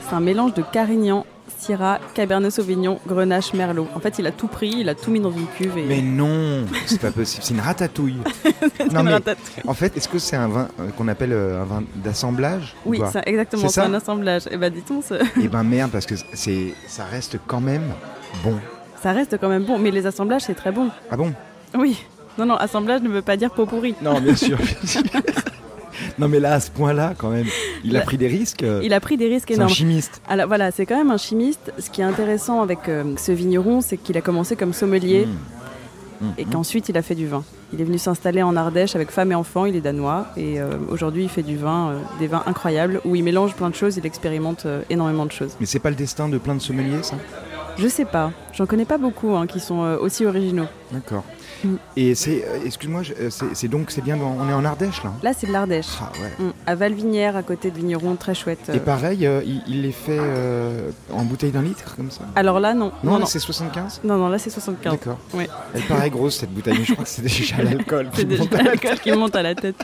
C'est 0.00 0.14
un 0.14 0.20
mélange 0.20 0.54
de 0.54 0.62
Carignan, 0.62 1.26
Syrah, 1.58 1.98
Cabernet 2.14 2.50
Sauvignon, 2.52 3.00
Grenache, 3.06 3.52
Merlot. 3.52 3.88
En 3.94 4.00
fait, 4.00 4.18
il 4.18 4.26
a 4.26 4.30
tout 4.30 4.46
pris, 4.46 4.74
il 4.78 4.88
a 4.88 4.94
tout 4.94 5.10
mis 5.10 5.18
dans 5.20 5.32
une 5.32 5.46
cuve 5.46 5.76
et 5.76 5.84
Mais 5.84 6.00
non, 6.02 6.64
c'est 6.86 7.00
pas 7.00 7.10
possible, 7.10 7.42
c'est 7.44 7.54
une 7.54 7.60
ratatouille. 7.60 8.18
c'est 8.76 8.92
non, 8.92 9.00
une 9.00 9.06
mais- 9.06 9.12
ratatouille. 9.14 9.62
En 9.66 9.74
fait, 9.74 9.96
est-ce 9.96 10.08
que 10.08 10.18
c'est 10.18 10.36
un 10.36 10.48
vin 10.48 10.68
euh, 10.80 10.88
qu'on 10.96 11.08
appelle 11.08 11.32
euh, 11.32 11.60
un 11.60 11.64
vin 11.64 11.82
d'assemblage 11.96 12.74
ou 12.86 12.90
Oui, 12.90 13.00
c'est 13.12 13.22
exactement, 13.26 13.62
C'est 13.62 13.68
ça 13.80 13.84
un 13.86 13.94
assemblage. 13.94 14.42
Et 14.50 14.56
ben 14.56 14.72
dit-on, 14.72 15.02
ce- 15.02 15.14
Eh 15.40 15.48
ben 15.48 15.64
merde, 15.64 15.90
parce 15.90 16.06
que 16.06 16.14
c'est, 16.32 16.74
ça 16.86 17.04
reste 17.04 17.38
quand 17.46 17.60
même 17.60 17.82
bon. 18.44 18.54
ça 19.02 19.12
reste 19.12 19.36
quand 19.40 19.48
même 19.48 19.64
bon, 19.64 19.78
mais 19.78 19.90
les 19.90 20.06
assemblages 20.06 20.42
c'est 20.42 20.54
très 20.54 20.70
bon. 20.72 20.90
Ah 21.10 21.16
bon 21.16 21.32
Oui. 21.76 22.04
Non, 22.38 22.46
non, 22.46 22.54
assemblage 22.54 23.02
ne 23.02 23.08
veut 23.08 23.20
pas 23.22 23.36
dire 23.36 23.50
pot 23.50 23.66
pourri. 23.66 23.96
Non, 24.00 24.20
bien 24.20 24.36
sûr, 24.36 24.56
bien 24.58 24.66
sûr. 24.84 25.02
Non, 26.18 26.28
mais 26.28 26.40
là, 26.40 26.54
à 26.54 26.60
ce 26.60 26.70
point-là, 26.70 27.14
quand 27.16 27.30
même, 27.30 27.46
il 27.84 27.96
a 27.96 28.00
pris 28.02 28.16
des 28.18 28.28
risques. 28.28 28.62
euh, 28.62 28.80
Il 28.82 28.92
a 28.92 29.00
pris 29.00 29.16
des 29.16 29.28
risques 29.28 29.48
c'est 29.48 29.54
un 29.54 29.56
énormes. 29.58 29.72
chimiste. 29.72 30.20
Alors 30.28 30.46
voilà, 30.48 30.70
c'est 30.70 30.86
quand 30.86 30.96
même 30.96 31.10
un 31.10 31.16
chimiste. 31.18 31.72
Ce 31.78 31.90
qui 31.90 32.00
est 32.00 32.04
intéressant 32.04 32.62
avec 32.62 32.88
euh, 32.88 33.14
ce 33.16 33.32
vigneron, 33.32 33.80
c'est 33.80 33.96
qu'il 33.96 34.16
a 34.16 34.20
commencé 34.20 34.56
comme 34.56 34.72
sommelier 34.72 35.26
Mmh. 35.26 35.34
Mmh, 36.20 36.30
et 36.38 36.44
qu'ensuite 36.46 36.88
il 36.88 36.96
a 36.98 37.02
fait 37.02 37.14
du 37.14 37.28
vin. 37.28 37.44
Il 37.72 37.80
est 37.80 37.84
venu 37.84 37.96
s'installer 37.96 38.42
en 38.42 38.56
Ardèche 38.56 38.96
avec 38.96 39.12
femme 39.12 39.30
et 39.30 39.36
enfant, 39.36 39.66
il 39.66 39.76
est 39.76 39.80
danois 39.80 40.26
et 40.36 40.58
euh, 40.60 40.70
aujourd'hui 40.90 41.22
il 41.22 41.28
fait 41.28 41.44
du 41.44 41.56
vin, 41.56 41.90
euh, 41.90 41.98
des 42.18 42.26
vins 42.26 42.42
incroyables 42.46 43.00
où 43.04 43.14
il 43.14 43.22
mélange 43.22 43.54
plein 43.54 43.70
de 43.70 43.76
choses, 43.76 43.98
il 43.98 44.04
expérimente 44.04 44.66
énormément 44.90 45.26
de 45.26 45.30
choses. 45.30 45.52
Mais 45.60 45.66
c'est 45.66 45.78
pas 45.78 45.90
le 45.90 45.94
destin 45.96 46.28
de 46.28 46.38
plein 46.38 46.56
de 46.56 46.60
sommeliers, 46.60 47.04
ça? 47.04 47.14
Je 47.76 47.86
sais 47.86 48.04
pas, 48.04 48.32
j'en 48.52 48.66
connais 48.66 48.84
pas 48.84 48.98
beaucoup 48.98 49.36
hein, 49.36 49.46
qui 49.46 49.60
sont 49.60 49.78
aussi 50.00 50.26
originaux. 50.26 50.66
D'accord. 50.90 51.22
Mm. 51.64 51.74
Et 51.96 52.14
c'est, 52.14 52.44
euh, 52.46 52.58
excuse-moi, 52.64 53.02
euh, 53.20 53.30
c'est, 53.54 53.68
donc, 53.68 53.90
c'est 53.90 54.00
bien, 54.02 54.16
dans- 54.16 54.36
on 54.40 54.48
est 54.48 54.52
en 54.52 54.64
Ardèche, 54.64 55.02
là 55.02 55.12
Là 55.22 55.32
c'est 55.36 55.46
de 55.46 55.52
l'Ardèche, 55.52 55.86
Ah 56.00 56.10
ouais. 56.20 56.46
Mm, 56.46 56.52
à 56.66 56.74
Valvinière 56.74 57.36
à 57.36 57.42
côté 57.42 57.70
de 57.70 57.76
Vigneron, 57.76 58.14
très 58.16 58.34
chouette. 58.34 58.58
euh. 58.68 58.74
Et 58.74 58.80
pareil, 58.80 59.26
euh, 59.26 59.40
il, 59.44 59.62
il 59.66 59.82
les 59.82 59.92
fait 59.92 60.18
euh, 60.20 60.90
en 61.12 61.22
bouteille 61.24 61.50
d'un 61.50 61.62
litre, 61.62 61.96
comme 61.96 62.10
ça 62.10 62.22
Alors 62.36 62.60
là 62.60 62.74
non, 62.74 62.86
Non, 62.86 62.92
non, 63.02 63.12
là, 63.14 63.18
non. 63.20 63.26
c'est 63.26 63.38
75 63.40 64.00
Non, 64.04 64.16
non, 64.18 64.28
là 64.28 64.38
c'est 64.38 64.50
75. 64.50 64.92
D'accord. 64.92 65.18
Oui. 65.34 65.46
Elle 65.74 65.82
paraît 65.82 66.10
grosse, 66.10 66.36
cette 66.38 66.52
bouteille, 66.52 66.76
mais 66.78 66.84
je 66.84 66.92
crois 66.92 67.04
que 67.04 67.10
c'est 67.10 67.22
déjà 67.22 67.56
l'alcool. 67.62 68.10
qui 68.10 68.18
C'est 68.18 68.24
déjà 68.24 68.42
monte 68.44 68.52
l'alcool 68.62 68.98
qui 69.00 69.12
monte 69.12 69.34
à 69.36 69.42
la 69.42 69.54
tête. 69.54 69.76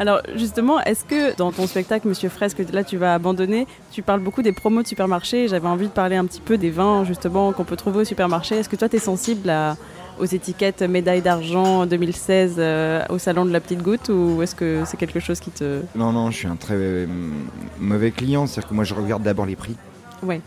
Alors 0.00 0.20
justement, 0.36 0.80
est-ce 0.82 1.04
que 1.04 1.34
dans 1.36 1.50
ton 1.50 1.66
spectacle 1.66 2.06
Monsieur 2.06 2.28
Fraise 2.28 2.54
que 2.54 2.62
là 2.72 2.84
tu 2.84 2.96
vas 2.96 3.14
abandonner, 3.14 3.66
tu 3.90 4.02
parles 4.02 4.20
beaucoup 4.20 4.42
des 4.42 4.52
promos 4.52 4.82
de 4.82 4.86
supermarché. 4.86 5.48
J'avais 5.48 5.66
envie 5.66 5.86
de 5.88 5.92
parler 5.92 6.14
un 6.14 6.24
petit 6.24 6.40
peu 6.40 6.56
des 6.56 6.70
vins 6.70 7.04
justement 7.04 7.52
qu'on 7.52 7.64
peut 7.64 7.74
trouver 7.74 8.00
au 8.00 8.04
supermarché. 8.04 8.54
Est-ce 8.56 8.68
que 8.68 8.76
toi 8.76 8.88
tu 8.88 8.94
es 8.96 9.00
sensible 9.00 9.50
à, 9.50 9.76
aux 10.20 10.24
étiquettes 10.24 10.82
médaille 10.82 11.22
d'argent 11.22 11.86
2016 11.86 12.54
euh, 12.58 13.04
au 13.08 13.18
salon 13.18 13.44
de 13.44 13.50
la 13.52 13.60
petite 13.60 13.82
goutte 13.82 14.08
ou 14.08 14.42
est-ce 14.42 14.54
que 14.54 14.82
c'est 14.86 14.96
quelque 14.96 15.20
chose 15.20 15.40
qui 15.40 15.50
te... 15.50 15.80
Non, 15.94 16.12
non, 16.12 16.30
je 16.30 16.36
suis 16.36 16.46
un 16.48 16.56
très 16.56 16.74
euh, 16.76 17.06
mauvais 17.78 18.10
client. 18.10 18.46
C'est-à-dire 18.46 18.68
que 18.70 18.74
moi 18.74 18.84
je 18.84 18.94
regarde 18.94 19.22
d'abord 19.22 19.46
les 19.46 19.56
prix. 19.56 19.76
Ouais. 20.22 20.40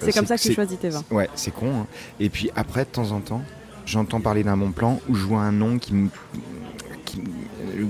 C'est 0.00 0.12
comme 0.12 0.26
ça 0.26 0.36
que 0.36 0.42
tu 0.42 0.52
choisis 0.52 0.78
tes 0.78 0.90
vins. 0.90 1.02
Ouais, 1.10 1.28
c'est 1.34 1.50
con. 1.52 1.70
hein. 1.82 1.86
Et 2.20 2.28
puis 2.28 2.50
après, 2.56 2.84
de 2.84 2.90
temps 2.90 3.10
en 3.12 3.20
temps, 3.20 3.42
j'entends 3.86 4.20
parler 4.20 4.42
d'un 4.44 4.56
bon 4.56 4.70
plan 4.72 5.00
où 5.08 5.14
je 5.14 5.24
vois 5.24 5.40
un 5.40 5.52
nom 5.52 5.78
qui 5.78 5.94
me- 5.94 6.08
qui 7.06 7.22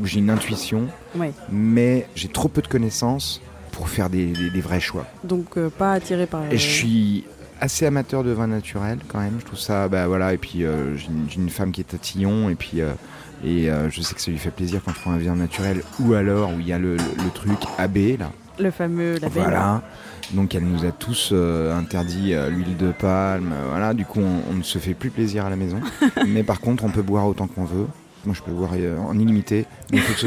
où 0.00 0.06
j'ai 0.06 0.18
une 0.20 0.30
intuition, 0.30 0.86
Ouais. 1.16 1.32
mais 1.50 2.06
j'ai 2.14 2.28
trop 2.28 2.48
peu 2.48 2.62
de 2.62 2.68
connaissances 2.68 3.40
pour 3.72 3.88
faire 3.88 4.08
des, 4.10 4.26
des- 4.26 4.50
des 4.50 4.60
vrais 4.60 4.80
choix. 4.80 5.06
Donc 5.24 5.56
euh, 5.56 5.68
pas 5.70 5.92
attiré 5.94 6.26
par... 6.26 6.44
Et 6.52 6.58
je 6.58 6.68
suis 6.70 7.24
assez 7.60 7.86
amateur 7.86 8.24
de 8.24 8.30
vin 8.30 8.46
naturel 8.46 8.98
quand 9.08 9.20
même. 9.20 9.36
Je 9.40 9.44
trouve 9.44 9.58
ça, 9.58 9.88
bah 9.88 10.06
voilà. 10.06 10.32
Et 10.34 10.38
puis 10.38 10.64
euh, 10.64 10.96
j'ai 10.96 11.08
une, 11.36 11.50
femme 11.50 11.72
qui 11.72 11.80
est 11.80 11.84
tatillon 11.84 12.48
et 12.50 12.54
puis 12.54 12.80
euh, 12.80 12.90
et 13.44 13.70
euh, 13.70 13.90
je 13.90 14.00
sais 14.00 14.14
que 14.14 14.20
ça 14.20 14.30
lui 14.30 14.38
fait 14.38 14.50
plaisir 14.50 14.80
quand 14.84 14.92
je 14.94 15.00
prends 15.00 15.12
un 15.12 15.18
vin 15.18 15.34
naturel 15.36 15.82
ou 16.00 16.14
alors 16.14 16.50
où 16.50 16.60
il 16.60 16.66
y 16.66 16.72
a 16.72 16.78
le, 16.78 16.96
le- 16.96 17.02
le 17.24 17.30
truc 17.32 17.58
AB 17.78 18.18
là. 18.18 18.30
Le 18.58 18.70
fameux 18.70 19.14
label. 19.14 19.30
Voilà. 19.32 19.82
Donc 20.32 20.54
elle 20.54 20.64
nous 20.64 20.84
a 20.86 20.92
tous 20.92 21.30
euh, 21.32 21.76
interdit 21.76 22.32
euh, 22.34 22.48
l'huile 22.48 22.76
de 22.76 22.92
palme. 22.92 23.52
euh, 23.52 23.66
voilà. 23.70 23.92
Du 23.94 24.04
coup, 24.04 24.20
on, 24.20 24.52
on 24.52 24.54
ne 24.54 24.62
se 24.62 24.78
fait 24.78 24.94
plus 24.94 25.10
plaisir 25.10 25.44
à 25.44 25.50
la 25.50 25.56
maison. 25.56 25.80
mais 26.28 26.42
par 26.44 26.60
contre, 26.60 26.84
on 26.84 26.88
peut 26.90 27.02
boire 27.02 27.26
autant 27.26 27.46
qu'on 27.46 27.64
veut. 27.64 27.86
Moi, 28.24 28.34
je 28.34 28.40
peux 28.40 28.52
boire 28.52 28.70
en 29.06 29.18
illimité. 29.18 29.66
Mais 29.92 29.98
il 29.98 30.02
faut 30.02 30.14
que 30.14 30.20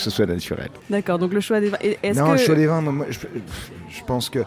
ce 0.00 0.08
soit, 0.10 0.24
naturel. 0.24 0.70
D'accord, 0.88 1.18
donc 1.18 1.34
le 1.34 1.40
choix 1.40 1.60
des 1.60 1.68
vins. 1.68 1.76
Est-ce 2.02 2.18
Non, 2.18 2.28
que... 2.28 2.32
le 2.32 2.38
choix 2.38 2.54
des 2.54 2.66
vins, 2.66 2.80
moi, 2.80 2.92
moi, 2.92 3.06
je, 3.10 3.18
je 3.90 4.02
pense 4.06 4.30
que 4.30 4.38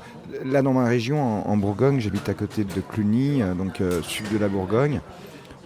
là, 0.45 0.61
dans 0.61 0.73
ma 0.73 0.85
région, 0.85 1.21
en, 1.21 1.49
en 1.49 1.57
Bourgogne, 1.57 1.99
j'habite 1.99 2.29
à 2.29 2.33
côté 2.33 2.63
de 2.63 2.81
Cluny, 2.81 3.41
euh, 3.41 3.53
donc 3.53 3.81
euh, 3.81 4.01
sud 4.01 4.31
de 4.31 4.37
la 4.37 4.47
Bourgogne. 4.47 5.01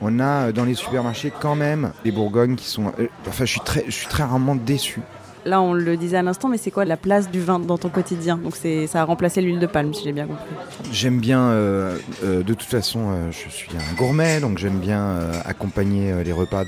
On 0.01 0.20
a 0.20 0.48
euh, 0.48 0.51
dans 0.51 0.65
les 0.65 0.74
supermarchés 0.74 1.32
quand 1.38 1.56
même 1.56 1.91
des 2.03 2.12
Bourgognes 2.12 2.56
qui 2.56 2.68
sont. 2.68 2.91
enfin, 3.27 3.46
je 3.46 3.51
suis 3.51 3.62
très, 3.62 3.84
je 3.86 3.91
suis 3.91 4.08
très 4.08 4.24
rarement 4.24 4.56
déçu. 4.56 5.01
Là, 5.44 5.60
on 5.60 5.74
le 5.74 5.98
disait 5.98 6.18
à 6.18 6.22
l'instant, 6.22 6.50
mais 6.50 6.58
c'est 6.58 6.70
quoi 6.70 6.86
la 6.86 6.98
place 6.98 7.32
du 7.32 7.39
vin 7.39 7.58
dans 7.58 7.77
ton 7.77 7.89
quotidien? 7.89 8.38
Donc 8.38 8.56
c'est 8.56 8.86
ça 8.86 9.01
a 9.01 9.03
remplacé 9.06 9.41
l'huile 9.41 9.60
de 9.60 9.65
palme, 9.65 9.94
si 9.94 10.03
j'ai 10.03 10.12
bien 10.12 10.27
compris. 10.27 10.44
J'aime 10.91 11.20
bien, 11.20 11.41
euh, 11.41 11.98
euh, 12.24 12.44
de 12.44 12.53
toute 12.53 12.70
façon, 12.70 13.10
euh, 13.10 13.32
je 13.32 13.50
suis 13.50 13.72
un 13.75 13.96
gourmet, 13.96 14.39
donc 14.39 14.60
j'aime 14.60 14.77
bien 14.77 15.18
accompagner 15.46 16.24
les 16.24 16.32
repas 16.32 16.65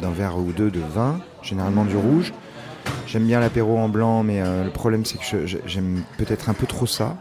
d'un 0.00 0.10
verre 0.10 0.38
ou 0.38 0.52
deux 0.52 0.70
de 0.70 0.80
vin, 0.80 1.20
généralement 1.42 1.84
du 1.84 1.96
rouge. 1.96 2.32
J'aime 3.06 3.26
bien 3.26 3.40
l'apéro 3.40 3.78
en 3.78 3.88
blanc, 3.88 4.22
mais 4.22 4.42
le 4.42 4.70
problème 4.70 5.04
c'est 5.04 5.18
que 5.18 5.46
j'aime 5.46 6.02
peut-être 6.18 6.48
un 6.48 6.54
peu 6.54 6.66
trop 6.66 6.86
ça. 6.86 7.16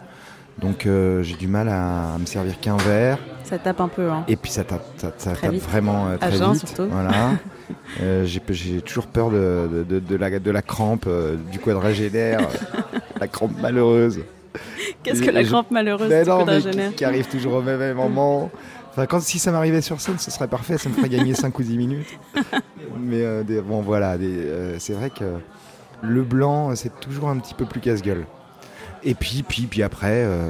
Donc 0.60 0.86
euh, 0.86 1.24
j'ai 1.24 1.36
du 1.36 1.48
mal 1.48 1.68
à, 1.70 2.18
me 2.20 2.26
servir 2.26 2.60
qu'un 2.60 2.78
verre. 2.78 3.18
Ça 3.44 3.58
tape 3.58 3.82
un 3.82 3.88
peu, 3.88 4.10
hein. 4.10 4.24
Et 4.28 4.36
puis 4.36 4.52
ça 4.52 4.64
tape, 4.64 4.86
ça, 4.98 5.12
ça 5.18 5.32
Très 5.34 5.48
tape 5.48 5.54
vite. 5.56 5.64
vraiment 5.64 6.08
euh, 6.08 6.18
très 6.18 6.32
jeun, 6.32 6.54
vite. 6.54 6.68
surtout. 6.68 6.88
Voilà. 6.90 7.32
Euh, 8.02 8.26
j'ai, 8.26 8.82
toujours 8.82 9.08
peur 9.08 9.30
de, 9.32 9.70
de- 9.72 9.84
de- 9.84 10.00
de 10.00 10.16
la, 10.16 10.38
de 10.38 10.52
la 10.52 10.62
crampe, 10.62 11.08
du 11.52 11.60
quadragénaire, 11.60 12.40
la 13.20 13.28
crampe 13.28 13.60
malheureuse. 13.62 14.20
Qu'est-ce 15.02 15.22
que 15.22 15.32
la 15.32 15.44
crampe 15.44 15.72
malheureuse 15.72 16.10
du 16.10 16.30
non, 16.30 16.40
mais 16.40 16.44
quadragénaire 16.46 16.90
qui, 16.90 16.96
qui 16.98 17.06
arrive 17.06 17.28
toujours 17.28 17.54
au 17.54 17.62
même, 17.62 17.96
moment. 17.96 18.52
Enfin, 18.92 19.06
quand, 19.06 19.22
si 19.22 19.40
ça 19.40 19.52
m'arrivait 19.52 19.82
sur 19.82 20.02
scène, 20.02 20.20
ce 20.20 20.30
serait 20.30 20.50
parfait, 20.50 20.78
ça 20.78 20.90
me 20.90 20.94
ferait 20.94 21.10
gagner 21.10 21.34
5 21.34 21.58
ou 21.58 21.64
10 21.64 21.78
minutes. 21.78 22.20
Mais 23.00 23.44
des- 23.46 23.62
bon, 23.62 23.82
voilà, 23.82 24.18
c'est 24.80 24.94
vrai 24.94 25.10
que 25.10 25.26
le 26.02 26.22
blanc, 26.24 26.76
c'est 26.76 27.00
toujours 27.00 27.30
un 27.30 27.38
petit 27.38 27.54
peu 27.54 27.66
plus 27.66 27.80
casse-gueule. 27.80 28.26
Et 29.06 29.16
puis, 29.16 29.44
puis, 29.48 29.64
puis 29.64 29.84
après, 29.84 30.24
euh, 30.26 30.48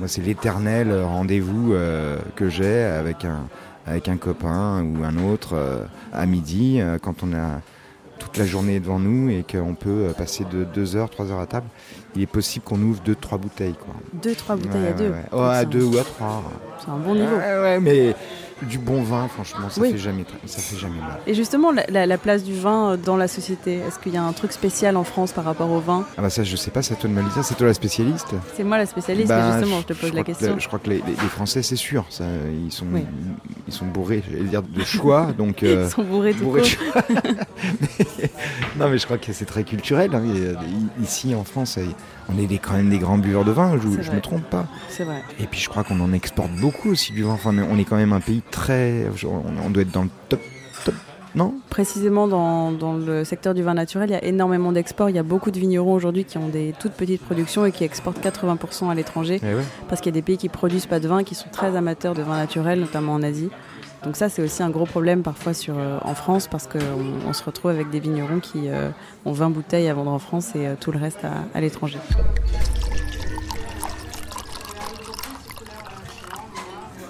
moi, 0.00 0.08
c'est 0.08 0.20
l'éternel 0.22 0.92
rendez-vous 1.04 1.72
euh, 1.72 2.18
que 2.34 2.48
j'ai 2.48 2.82
avec 2.82 3.24
un, 3.24 3.46
avec 3.86 4.08
un 4.08 4.16
copain 4.16 4.82
ou 4.84 5.04
un 5.04 5.16
autre 5.18 5.54
euh, 5.54 5.84
à 6.12 6.26
midi, 6.26 6.80
euh, 6.80 6.98
quand 7.00 7.22
on 7.22 7.32
a 7.32 7.60
toute 8.18 8.38
la 8.38 8.46
journée 8.46 8.80
devant 8.80 8.98
nous 8.98 9.28
et 9.28 9.44
qu'on 9.50 9.74
peut 9.74 10.06
passer 10.16 10.44
de 10.50 10.64
2 10.64 10.96
heures, 10.96 11.10
3 11.10 11.30
heures 11.30 11.40
à 11.40 11.46
table. 11.46 11.66
Il 12.16 12.22
est 12.22 12.26
possible 12.26 12.64
qu'on 12.64 12.80
ouvre 12.80 13.02
2-3 13.04 13.38
bouteilles. 13.38 13.74
Quoi. 13.74 13.94
Deux, 14.22 14.34
trois 14.34 14.56
bouteilles 14.56 14.80
Ouais, 14.82 14.88
à 14.88 14.92
deux. 14.94 15.04
ouais, 15.10 15.10
ouais. 15.32 15.38
Ouais, 15.38 15.54
à 15.54 15.60
C'est 15.60 15.66
deux 15.66 15.82
un- 15.86 15.92
ou 15.92 15.98
à 15.98 16.02
trois. 16.04 16.42
C'est 16.82 16.90
un 16.90 16.96
bon 16.96 17.14
niveau. 17.14 17.36
Ouais, 17.36 17.58
ouais, 17.60 17.78
mais 17.80 18.16
du 18.62 18.78
bon 18.78 19.02
vin, 19.02 19.28
franchement, 19.28 19.68
ça 19.68 19.80
Oui. 19.82 19.92
fait 19.92 19.98
jamais, 19.98 20.24
ça 20.46 20.60
fait 20.60 20.76
jamais 20.78 20.98
mal. 21.00 21.18
Et 21.26 21.34
justement, 21.34 21.72
la, 21.72 21.84
la- 21.88 22.06
la 22.06 22.18
place 22.18 22.42
du 22.42 22.54
vin 22.58 22.92
euh, 22.92 22.96
dans 22.96 23.16
la 23.16 23.28
société, 23.28 23.74
est-ce 23.74 23.98
qu'il 23.98 24.14
y 24.14 24.16
a 24.16 24.22
un 24.22 24.32
truc 24.32 24.50
spécial 24.52 24.96
en 24.96 25.04
France 25.04 25.32
par 25.32 25.44
rapport 25.44 25.70
au 25.70 25.80
vin? 25.80 26.04
Ah 26.16 26.22
bah 26.22 26.30
ça, 26.30 26.42
je 26.42 26.56
sais 26.56 26.70
pas, 26.70 26.80
c'est 26.82 26.94
à 26.94 26.96
toi 26.96 27.10
de 27.10 27.14
me 27.14 27.20
le 27.22 27.28
dire. 27.28 27.44
C'est 27.44 27.54
toi 27.54 27.66
la 27.66 27.74
spécialiste. 27.74 28.28
C'est 28.56 28.64
moi 28.64 28.78
la 28.78 28.86
spécialiste, 28.86 29.28
Bah, 29.28 29.58
justement, 29.58 29.80
je 29.80 29.86
te 29.86 29.92
pose 29.92 30.12
la 30.14 30.22
que 30.22 30.26
question. 30.28 30.54
le- 30.54 30.60
je 30.60 30.66
crois 30.68 30.78
que 30.78 30.88
les, 30.88 30.96
les- 30.98 31.02
les 31.12 31.28
Français, 31.28 31.62
c'est 31.62 31.76
sûr, 31.76 32.06
ça, 32.08 32.24
ils 32.64 32.72
sont, 32.72 32.86
Oui. 32.92 33.04
ils 33.68 33.72
sont 33.74 33.86
bourrés, 33.86 34.22
j'allais 34.30 34.44
dire 34.44 34.62
de 34.62 34.84
choix, 34.84 35.32
donc. 35.36 35.62
euh, 35.62 35.84
Ils 35.88 35.92
sont 35.92 36.02
bourrés 36.04 36.32
de 36.32 36.38
bourrés 36.42 36.62
de 36.62 36.66
coke. 36.66 36.78
choix. 36.78 37.02
Mais- 37.80 38.30
non, 38.78 38.88
mais 38.90 38.98
je 38.98 39.04
crois 39.06 39.18
que 39.18 39.32
c'est 39.32 39.44
très 39.46 39.64
culturel. 39.64 40.10
hein. 40.14 40.22
Euh, 40.26 40.54
ici, 41.02 41.34
en 41.34 41.44
France, 41.44 41.78
on 42.28 42.38
est 42.38 42.46
des, 42.46 42.58
quand 42.58 42.74
même 42.74 42.90
des 42.90 42.98
grands 42.98 43.18
buveurs 43.18 43.44
de 43.44 43.50
vin. 43.52 43.76
Je, 43.78 44.02
je 44.02 44.10
me 44.12 44.20
trompe 44.20 44.44
pas. 44.44 44.66
C'est 44.88 45.04
vrai. 45.04 45.22
Et 45.40 45.46
puis 45.46 45.60
je 45.60 45.68
crois 45.68 45.82
qu'on 45.84 46.00
en 46.00 46.12
exporte 46.12 46.50
beaucoup 46.52 46.90
aussi 46.90 47.12
du 47.12 47.22
vin. 47.22 47.30
Enfin, 47.32 47.54
on 47.70 47.78
est 47.78 47.84
quand 47.84 47.96
même 47.96 48.12
un 48.12 48.20
pays 48.20 48.42
très. 48.50 49.06
On, 49.24 49.70
doit 49.70 49.82
être 49.82 49.92
dans 49.92 50.04
le 50.04 50.10
top, 50.28 50.40
top, 50.84 50.94
non? 51.34 51.54
Précisément 51.70 52.28
dans, 52.28 52.72
dans 52.72 52.94
le 52.94 53.24
secteur 53.24 53.54
du 53.54 53.62
vin 53.62 53.74
naturel, 53.74 54.10
il 54.10 54.12
y 54.12 54.16
a 54.16 54.24
énormément 54.24 54.72
d'exports. 54.72 55.10
Il 55.10 55.16
y 55.16 55.18
a 55.18 55.22
beaucoup 55.22 55.50
de 55.50 55.58
vignerons 55.58 55.92
aujourd'hui 55.92 56.24
qui 56.24 56.38
ont 56.38 56.48
des 56.48 56.74
toutes 56.78 56.92
petites 56.92 57.22
productions 57.22 57.66
et 57.66 57.72
qui 57.72 57.84
exportent 57.84 58.22
80% 58.24 58.90
à 58.90 58.94
l'étranger 58.94 59.40
Eh 59.42 59.54
ouais. 59.54 59.62
parce 59.88 60.00
qu'il 60.00 60.12
y 60.12 60.14
a 60.14 60.18
des 60.18 60.22
pays 60.22 60.38
qui 60.38 60.48
produisent 60.48 60.86
pas 60.86 61.00
de 61.00 61.08
vin, 61.08 61.24
qui 61.24 61.34
sont 61.34 61.48
très 61.50 61.76
amateurs 61.76 62.14
de 62.14 62.22
vin 62.22 62.36
naturel, 62.36 62.80
notamment 62.80 63.14
en 63.14 63.22
Asie. 63.22 63.50
Donc 64.04 64.16
ça, 64.16 64.28
c'est 64.28 64.42
aussi 64.42 64.62
un 64.62 64.70
gros 64.70 64.86
problème 64.86 65.22
parfois 65.22 65.52
sur, 65.52 65.78
euh, 65.78 65.98
en 66.02 66.14
France 66.14 66.46
parce 66.46 66.66
qu'on 66.68 66.78
on 67.28 67.32
se 67.32 67.42
retrouve 67.42 67.72
avec 67.72 67.90
des 67.90 67.98
vignerons 67.98 68.40
qui 68.40 68.68
euh, 68.68 68.90
ont 69.24 69.32
20 69.32 69.50
bouteilles 69.50 69.88
à 69.88 69.94
vendre 69.94 70.12
en 70.12 70.18
France 70.18 70.54
et 70.54 70.66
euh, 70.66 70.74
tout 70.78 70.92
le 70.92 70.98
reste 70.98 71.24
à, 71.24 71.32
à 71.54 71.60
l'étranger. 71.60 71.98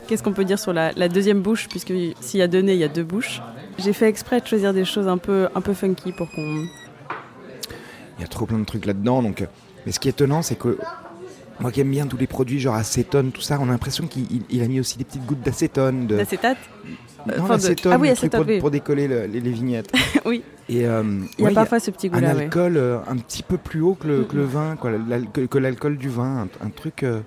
Qu'est-ce 0.07 0.23
qu'on 0.23 0.33
peut 0.33 0.45
dire 0.45 0.59
sur 0.59 0.73
la, 0.73 0.93
la 0.93 1.09
deuxième 1.09 1.41
bouche 1.41 1.69
Puisque 1.69 1.93
s'il 2.21 2.41
y 2.41 2.43
a 2.43 2.49
deux 2.49 2.61
nez, 2.61 2.75
il 2.75 2.79
y 2.79 2.85
a 2.85 2.89
deux 2.89 3.03
bouches. 3.05 3.43
J'ai 3.79 3.93
fait 3.93 4.09
exprès 4.09 4.41
de 4.41 4.47
choisir 4.47 4.73
des 4.73 4.85
choses 4.85 5.09
un 5.09 5.19
peu, 5.19 5.49
un 5.55 5.61
peu 5.61 5.75
funky 5.75 6.13
pour 6.13 6.31
qu'on... 6.31 6.65
Il 8.19 8.23
y 8.23 8.25
a 8.25 8.29
trop 8.29 8.47
plein 8.47 8.59
de 8.59 8.65
trucs 8.65 8.87
là-dedans. 8.87 9.23
Donc, 9.23 9.43
euh, 9.43 9.47
mais 9.85 9.93
ce 9.93 10.01
qui 10.01 10.09
est 10.09 10.13
étonnant, 10.13 10.43
c'est 10.43 10.55
que 10.57 10.79
moi 11.61 11.71
qui 11.73 11.81
aime 11.81 11.91
bien 11.91 12.07
tous 12.07 12.17
les 12.17 12.27
produits 12.27 12.61
genre 12.61 12.75
acétone, 12.75 13.31
tout 13.33 13.41
ça, 13.43 13.59
on 13.61 13.65
a 13.65 13.73
l'impression 13.73 14.07
qu'il 14.07 14.23
il- 14.33 14.43
il 14.49 14.63
a 14.63 14.69
mis 14.69 14.81
aussi 14.81 14.97
des 14.97 15.05
petites 15.05 15.27
gouttes 15.27 15.43
d'acétone. 15.43 16.07
De... 16.07 16.17
L'acétate 16.17 16.57
Non, 17.27 17.35
enfin, 17.41 17.57
de- 17.59 17.63
l'acétone, 17.63 17.93
Ah 17.95 17.99
oui, 17.99 18.11
pour, 18.31 18.47
oui. 18.47 18.59
pour 18.61 18.71
décoller 18.71 19.09
le- 19.09 19.27
les, 19.27 19.41
les 19.41 19.51
vignettes. 19.51 19.91
Oui. 20.25 20.43
Et 20.69 20.87
euh, 20.87 21.03
Il 21.39 21.43
y 21.43 21.45
a 21.45 21.49
ouais, 21.49 21.55
parfois 21.55 21.79
ce 21.79 21.91
petit 21.93 22.09
un 22.09 22.11
goût-là, 22.11 22.33
oui. 22.35 22.43
alcool 22.45 22.77
euh, 22.77 22.99
un 23.07 23.17
petit 23.19 23.43
peu 23.45 23.57
plus 23.59 23.81
haut 23.83 23.95
que 23.95 24.09
le, 24.09 24.25
que 24.25 24.35
le 24.37 24.45
vin, 24.45 24.77
quoi, 24.77 24.91
que, 25.33 25.43
que 25.43 25.59
l'alcool 25.59 25.97
du 25.99 26.09
vin, 26.09 26.49
un, 26.63 26.67
un 26.67 26.71
truc 26.71 27.03
euh, 27.05 27.21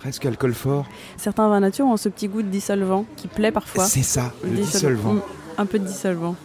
presque 0.00 0.26
alcool 0.26 0.54
fort. 0.54 0.86
Certains 1.16 1.48
vins 1.48 1.60
nature 1.60 1.86
ont 1.86 1.96
ce 1.96 2.08
petit 2.08 2.26
goût 2.28 2.42
de 2.42 2.48
dissolvant 2.48 3.04
qui 3.16 3.28
plaît 3.28 3.52
parfois. 3.52 3.84
C'est 3.84 4.02
ça, 4.02 4.32
le 4.42 4.50
Dissol- 4.50 4.60
dissolvant. 4.72 5.12
Mm, 5.14 5.22
Un 5.58 5.66
peu 5.66 5.78
de 5.78 5.86
dissolvant. 5.86 6.36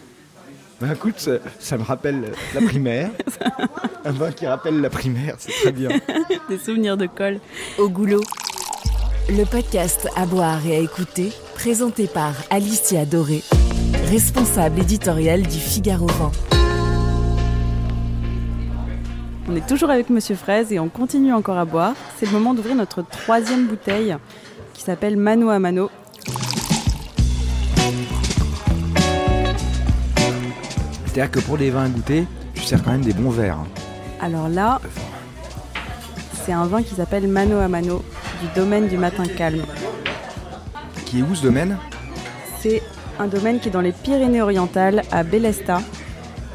Bah 0.80 0.88
écoute, 0.94 1.14
ça, 1.18 1.32
ça 1.58 1.78
me 1.78 1.82
rappelle 1.82 2.32
la 2.54 2.60
primaire. 2.60 3.10
un 4.04 4.12
vin 4.12 4.30
qui 4.30 4.46
rappelle 4.46 4.80
la 4.82 4.90
primaire, 4.90 5.36
c'est 5.38 5.52
très 5.62 5.72
bien. 5.72 5.88
Des 6.50 6.58
souvenirs 6.58 6.98
de 6.98 7.06
colle. 7.06 7.40
Au 7.78 7.88
goulot. 7.88 8.20
Le 9.30 9.44
podcast 9.44 10.06
à 10.16 10.26
boire 10.26 10.64
et 10.66 10.76
à 10.76 10.78
écouter, 10.78 11.32
présenté 11.54 12.06
par 12.06 12.34
Alicia 12.50 13.06
Doré, 13.06 13.42
responsable 14.10 14.80
éditoriale 14.80 15.42
du 15.42 15.58
Figaro 15.58 16.06
Vent. 16.06 16.30
On 19.48 19.54
est 19.54 19.66
toujours 19.66 19.90
avec 19.90 20.10
Monsieur 20.10 20.34
Fraise 20.34 20.72
et 20.72 20.80
on 20.80 20.88
continue 20.88 21.32
encore 21.32 21.58
à 21.58 21.64
boire. 21.64 21.94
C'est 22.18 22.26
le 22.26 22.32
moment 22.32 22.52
d'ouvrir 22.52 22.74
notre 22.74 23.02
troisième 23.02 23.66
bouteille 23.66 24.16
qui 24.74 24.82
s'appelle 24.82 25.16
Mano 25.16 25.50
à 25.50 25.58
Mano. 25.58 25.88
C'est-à-dire 31.04 31.30
que 31.30 31.40
pour 31.40 31.58
des 31.58 31.70
vins 31.70 31.84
à 31.84 31.88
goûter, 31.88 32.26
tu 32.54 32.62
sers 32.62 32.82
quand 32.82 32.90
même 32.90 33.02
des 33.02 33.12
bons 33.12 33.30
verres. 33.30 33.58
hein. 33.58 33.66
Alors 34.20 34.48
là, 34.48 34.80
c'est 36.44 36.52
un 36.52 36.66
vin 36.66 36.82
qui 36.82 36.94
s'appelle 36.94 37.28
Mano 37.28 37.58
à 37.58 37.68
Mano 37.68 38.02
du 38.42 38.48
domaine 38.60 38.88
du 38.88 38.98
matin 38.98 39.24
calme. 39.26 39.62
Qui 41.06 41.20
est 41.20 41.22
où 41.22 41.34
ce 41.34 41.42
domaine? 41.42 41.78
C'est 42.60 42.82
un 43.18 43.28
domaine 43.28 43.60
qui 43.60 43.68
est 43.68 43.72
dans 43.72 43.80
les 43.80 43.92
Pyrénées-Orientales, 43.92 45.02
à 45.12 45.22
Bélesta. 45.22 45.80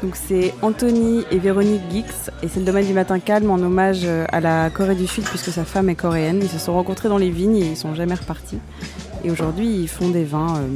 Donc 0.02 0.16
c'est 0.16 0.52
Anthony 0.62 1.24
et 1.30 1.38
Véronique 1.38 1.82
Gix, 1.92 2.30
et 2.42 2.48
c'est 2.48 2.58
le 2.58 2.66
domaine 2.66 2.86
du 2.86 2.92
matin 2.92 3.20
calme 3.20 3.50
en 3.50 3.54
hommage 3.54 4.00
euh, 4.02 4.24
à 4.32 4.40
la 4.40 4.68
Corée 4.68 4.96
du 4.96 5.06
Sud, 5.06 5.22
puisque 5.22 5.50
sa 5.50 5.64
femme 5.64 5.88
est 5.88 5.94
coréenne. 5.94 6.40
Ils 6.42 6.48
se 6.48 6.58
sont 6.58 6.72
rencontrés 6.72 7.08
dans 7.08 7.18
les 7.18 7.30
vignes 7.30 7.58
et 7.58 7.70
ils 7.70 7.76
sont 7.76 7.94
jamais 7.94 8.14
repartis. 8.14 8.58
Et 9.22 9.30
aujourd'hui, 9.30 9.68
ils 9.68 9.88
font 9.88 10.08
des 10.08 10.24
vins 10.24 10.56
euh, 10.56 10.68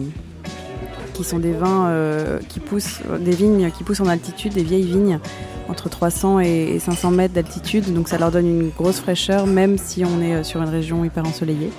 qui 1.15 1.25
sont 1.25 1.41
des 1.41 1.53
vins 1.53 1.89
euh, 1.89 2.39
qui 2.49 2.61
poussent, 2.61 3.01
des 3.19 3.33
vignes 3.33 3.73
qui 3.73 3.83
poussent 3.83 4.01
en 4.01 4.07
altitude, 4.07 4.53
des 4.53 4.63
vieilles 4.63 4.87
vignes 4.87 5.19
entre 5.69 5.89
300 5.89 6.39
et 6.39 6.79
500 6.79 7.11
mètres 7.11 7.35
d'altitude. 7.35 7.93
Donc 7.93 8.09
ça 8.09 8.19
leur 8.19 8.31
donne 8.31 8.47
une 8.47 8.71
grosse 8.71 9.01
fraîcheur, 9.01 9.49
même 9.49 9.77
si 9.77 10.05
on 10.05 10.23
est 10.23 10.45
sur 10.45 10.63
une 10.63 10.69
région 10.69 11.05
hyper 11.05 11.27
ensoleillée. 11.27 11.73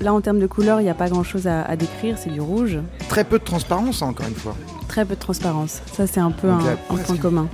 Là, 0.00 0.14
en 0.14 0.20
termes 0.20 0.38
de 0.38 0.46
couleur, 0.46 0.80
il 0.80 0.84
n'y 0.84 0.90
a 0.90 0.94
pas 0.94 1.08
grand-chose 1.08 1.48
à, 1.48 1.62
à 1.62 1.74
décrire. 1.74 2.16
C'est 2.16 2.30
du 2.30 2.40
rouge, 2.40 2.78
Très 3.08 3.24
peu 3.24 3.40
de 3.40 3.44
transparence, 3.44 4.02
hein, 4.02 4.06
encore 4.06 4.28
une 4.28 4.34
fois. 4.34 4.54
Très 4.92 5.06
peu 5.06 5.14
de 5.14 5.20
transparence. 5.20 5.80
Ça, 5.96 6.06
c'est 6.06 6.20
un 6.20 6.30
peu 6.30 6.48
Donc, 6.48 6.60
un, 6.66 6.76
point 6.96 7.16
commun. 7.16 7.48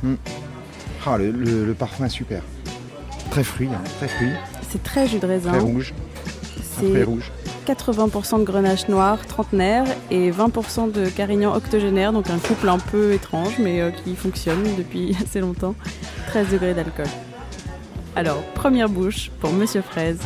Ah, 1.07 1.17
le, 1.17 1.31
le- 1.31 1.65
le 1.67 1.75
parfum 1.75 2.07
est 2.07 2.09
super. 2.09 2.43
Très 3.31 3.45
fruit, 3.45 3.69
hein, 3.73 3.81
très 3.99 4.09
fruit, 4.09 4.33
C'est 4.69 4.83
très 4.83 5.07
jus 5.07 5.21
de 5.21 5.27
raisin. 5.27 5.51
très 5.51 5.61
rouge, 5.61 5.95
très 6.77 6.93
C'est 6.93 7.03
rouge. 7.05 7.31
80% 7.65 8.41
de 8.41 8.45
grenache 8.45 8.89
noir, 8.89 9.25
trentenaire, 9.25 9.85
et 10.11 10.33
20% 10.33 10.91
de 10.91 11.09
carignan 11.11 11.55
octogénaire, 11.55 12.13
donc 12.13 12.29
un 12.29 12.39
couple 12.39 12.69
un 12.69 12.79
peu 12.79 13.13
étrange, 13.13 13.55
mais 13.61 13.81
euh, 13.83 13.91
qui 13.93 14.17
fonctionne 14.17 14.65
depuis 14.77 15.17
assez 15.25 15.39
longtemps. 15.39 15.77
13 16.29 16.49
degrés 16.51 16.75
d'alcool. 16.75 17.07
Alors, 18.17 18.43
première 18.55 18.89
bouche 18.89 19.31
pour 19.41 19.53
Monsieur 19.53 19.83
Fraise. 19.83 20.19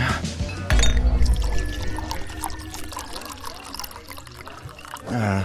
Ah, 5.12 5.40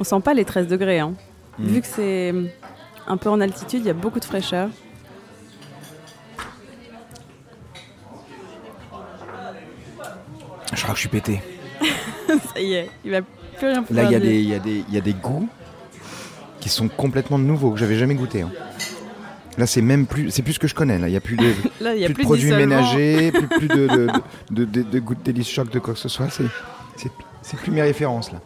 On 0.00 0.04
sent 0.04 0.20
pas 0.22 0.34
les 0.34 0.44
13 0.44 0.66
degrés, 0.68 0.98
hein. 1.00 1.14
Mm. 1.58 1.66
Vu 1.66 1.80
que 1.80 1.86
c'est 1.86 2.34
un 3.06 3.16
peu 3.16 3.30
en 3.30 3.40
altitude, 3.40 3.80
il 3.80 3.86
y 3.86 3.90
a 3.90 3.94
beaucoup 3.94 4.20
de 4.20 4.24
fraîcheur. 4.24 4.68
je 10.74 10.82
crois 10.82 10.90
que 10.94 10.96
je 10.96 11.00
suis 11.00 11.08
pété. 11.08 11.40
Ça 12.54 12.60
y 12.60 12.74
est, 12.74 12.90
il 13.04 13.10
va 13.12 13.22
plus 13.22 13.68
rien 13.68 13.84
Là, 13.90 14.04
il 14.04 14.10
y, 14.10 14.14
a 14.14 14.20
des- 14.20 14.40
il 14.42 14.48
y, 14.48 14.54
a 14.54 14.58
des- 14.58 14.84
il 14.88 14.94
y 14.94 14.98
a 14.98 15.00
des 15.00 15.14
goûts 15.14 15.48
qui 16.60 16.68
sont 16.68 16.88
complètement 16.88 17.38
nouveaux, 17.38 17.70
que 17.70 17.78
j'avais 17.78 17.96
jamais 17.96 18.14
goûté. 18.14 18.42
hein. 18.42 18.50
Là, 19.56 19.66
c'est 19.66 19.80
même 19.80 20.06
plus, 20.06 20.30
c'est 20.30 20.42
plus 20.42 20.54
ce 20.54 20.58
que 20.58 20.68
je 20.68 20.74
connais. 20.74 20.98
Là, 20.98 21.08
il 21.08 21.12
y 21.14 21.16
a 21.16 21.20
plus 21.20 21.36
de, 21.36 21.54
Là, 21.80 21.94
y 21.94 22.04
a 22.04 22.08
plus 22.08 22.14
plus, 22.14 22.22
de 22.24 22.28
produits 22.28 22.52
ménagers, 22.52 23.32
plus, 23.32 23.46
plus 23.48 23.68
de, 23.68 23.86
de, 23.86 24.08
de, 24.50 24.64
de, 24.64 24.82
de 24.82 24.98
goûts 25.00 25.14
de 25.14 25.22
délice 25.22 25.48
choc 25.48 25.70
de 25.70 25.78
quoi 25.78 25.94
que 25.94 26.00
ce 26.00 26.08
soit. 26.08 26.28
C'est, 26.30 26.44
c'est, 26.96 27.10
c'est 27.42 27.56
plus 27.58 27.70
mes 27.70 27.82
références 27.82 28.32
là. 28.32 28.40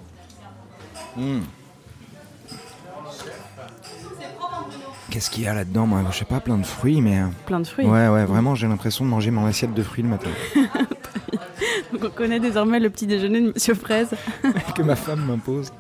Qu'est-ce 5.10 5.30
qu'il 5.30 5.42
y 5.44 5.46
a 5.48 5.54
là-dedans 5.54 5.86
Moi, 5.86 6.02
je 6.12 6.18
sais 6.18 6.24
pas, 6.24 6.38
plein 6.40 6.56
de 6.56 6.64
fruits, 6.66 7.00
mais 7.00 7.18
euh, 7.20 7.26
Plein 7.46 7.60
de 7.60 7.66
fruits. 7.66 7.84
ouais, 7.86 8.08
ouais, 8.08 8.24
vraiment, 8.24 8.54
j'ai 8.54 8.68
l'impression 8.68 9.04
de 9.04 9.10
manger 9.10 9.30
mon 9.32 9.44
assiette 9.46 9.74
de 9.74 9.82
fruits 9.82 10.04
le 10.04 10.10
matin 10.10 10.30
Donc 11.92 12.04
on 12.04 12.10
connaît 12.10 12.38
désormais 12.38 12.78
le 12.78 12.88
petit 12.90 13.06
déjeuner 13.08 13.40
de 13.40 13.52
Monsieur 13.52 13.74
Fraise. 13.74 14.10
que 14.76 14.82
ma 14.82 14.94
femme 14.94 15.24
m'impose. 15.26 15.72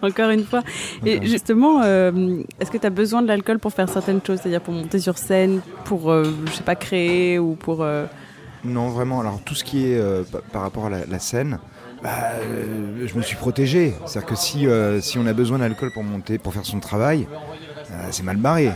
Encore 0.00 0.30
une 0.30 0.44
fois. 0.44 0.62
Et 1.04 1.26
justement, 1.26 1.80
euh, 1.82 2.42
est-ce 2.60 2.70
que 2.70 2.78
tu 2.78 2.86
as 2.86 2.90
besoin 2.90 3.22
de 3.22 3.26
l'alcool 3.26 3.58
pour 3.58 3.72
faire 3.72 3.88
certaines 3.88 4.20
choses 4.24 4.38
C'est-à-dire 4.40 4.60
pour 4.60 4.74
monter 4.74 5.00
sur 5.00 5.18
scène, 5.18 5.60
pour, 5.84 6.12
euh, 6.12 6.24
je 6.46 6.52
sais 6.52 6.62
pas, 6.62 6.76
créer 6.76 7.38
ou 7.40 7.54
pour... 7.56 7.82
euh, 7.82 8.06
Non, 8.64 8.88
vraiment. 8.90 9.20
Alors, 9.20 9.40
tout 9.44 9.54
ce 9.56 9.64
qui 9.64 9.86
est 9.86 10.30
pa- 10.30 10.42
par 10.52 10.62
rapport 10.62 10.86
à 10.86 10.90
la, 10.90 11.06
la 11.06 11.18
scène, 11.18 11.58
bah, 12.02 12.32
euh, 12.40 13.06
je 13.06 13.16
me 13.16 13.22
suis 13.22 13.36
protégé. 13.36 13.94
C'est-à-dire 14.06 14.28
que 14.28 14.34
si, 14.34 14.66
euh, 14.66 15.00
si 15.00 15.18
on 15.18 15.26
a 15.26 15.32
besoin 15.32 15.58
d'alcool 15.58 15.92
pour 15.92 16.02
monter, 16.02 16.38
pour 16.38 16.52
faire 16.52 16.66
son 16.66 16.80
travail, 16.80 17.28
euh, 17.90 18.08
c'est 18.10 18.24
mal 18.24 18.36
barré. 18.36 18.70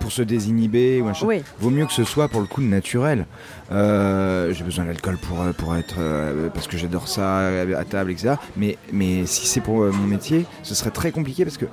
Pour 0.00 0.12
se 0.12 0.20
désinhiber 0.20 1.00
ou 1.00 1.06
machin. 1.06 1.26
Oui. 1.26 1.42
Vaut 1.58 1.70
mieux 1.70 1.86
que 1.86 1.92
ce 1.92 2.04
soit 2.04 2.28
pour 2.28 2.40
le 2.40 2.46
coup 2.46 2.60
naturel. 2.60 3.26
J'ai 3.70 4.64
besoin 4.64 4.84
d'alcool 4.84 5.16
pour, 5.18 5.38
pour 5.56 5.74
être. 5.74 5.96
parce 6.52 6.66
que 6.66 6.76
j'adore 6.76 7.08
ça 7.08 7.48
à 7.48 7.84
table, 7.84 8.10
etc. 8.10 8.34
Mais, 8.58 8.76
mais 8.92 9.24
si 9.24 9.46
c'est 9.46 9.62
pour 9.62 9.78
mon 9.78 10.06
métier, 10.06 10.44
ce 10.62 10.74
serait 10.74 10.90
très 10.90 11.12
compliqué 11.12 11.44
parce 11.44 11.56
que, 11.56 11.64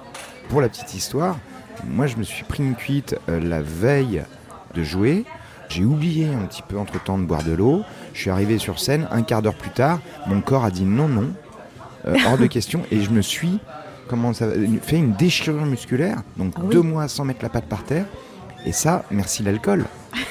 pour 0.47 0.61
la 0.61 0.69
petite 0.69 0.93
histoire, 0.93 1.37
moi 1.85 2.07
je 2.07 2.15
me 2.15 2.23
suis 2.23 2.45
pris 2.45 2.63
une 2.63 2.75
cuite 2.75 3.17
la 3.27 3.61
veille 3.61 4.23
de 4.73 4.83
jouer. 4.83 5.25
J'ai 5.69 5.83
oublié 5.83 6.27
un 6.27 6.45
petit 6.45 6.61
peu 6.61 6.77
entre 6.77 7.01
temps 7.03 7.17
de 7.17 7.25
boire 7.25 7.43
de 7.43 7.53
l'eau. 7.53 7.83
Je 8.13 8.21
suis 8.21 8.29
arrivé 8.29 8.57
sur 8.57 8.79
scène, 8.79 9.07
un 9.11 9.21
quart 9.21 9.41
d'heure 9.41 9.55
plus 9.55 9.71
tard, 9.71 9.99
mon 10.27 10.41
corps 10.41 10.65
a 10.65 10.71
dit 10.71 10.85
non, 10.85 11.07
non, 11.07 11.31
euh, 12.07 12.15
hors 12.25 12.37
de 12.37 12.45
question, 12.47 12.83
et 12.91 13.01
je 13.01 13.09
me 13.09 13.21
suis 13.21 13.59
comment 14.07 14.33
ça, 14.33 14.47
fait 14.81 14.97
une 14.97 15.13
déchirure 15.13 15.65
musculaire, 15.65 16.21
donc 16.37 16.53
Ah 16.55 16.61
oui. 16.63 16.69
deux 16.69 16.81
mois 16.81 17.07
sans 17.07 17.25
mettre 17.25 17.43
la 17.43 17.49
patte 17.49 17.65
par 17.65 17.83
terre. 17.83 18.05
Et 18.65 18.71
ça, 18.71 19.03
merci 19.11 19.43
l'alcool, 19.43 19.85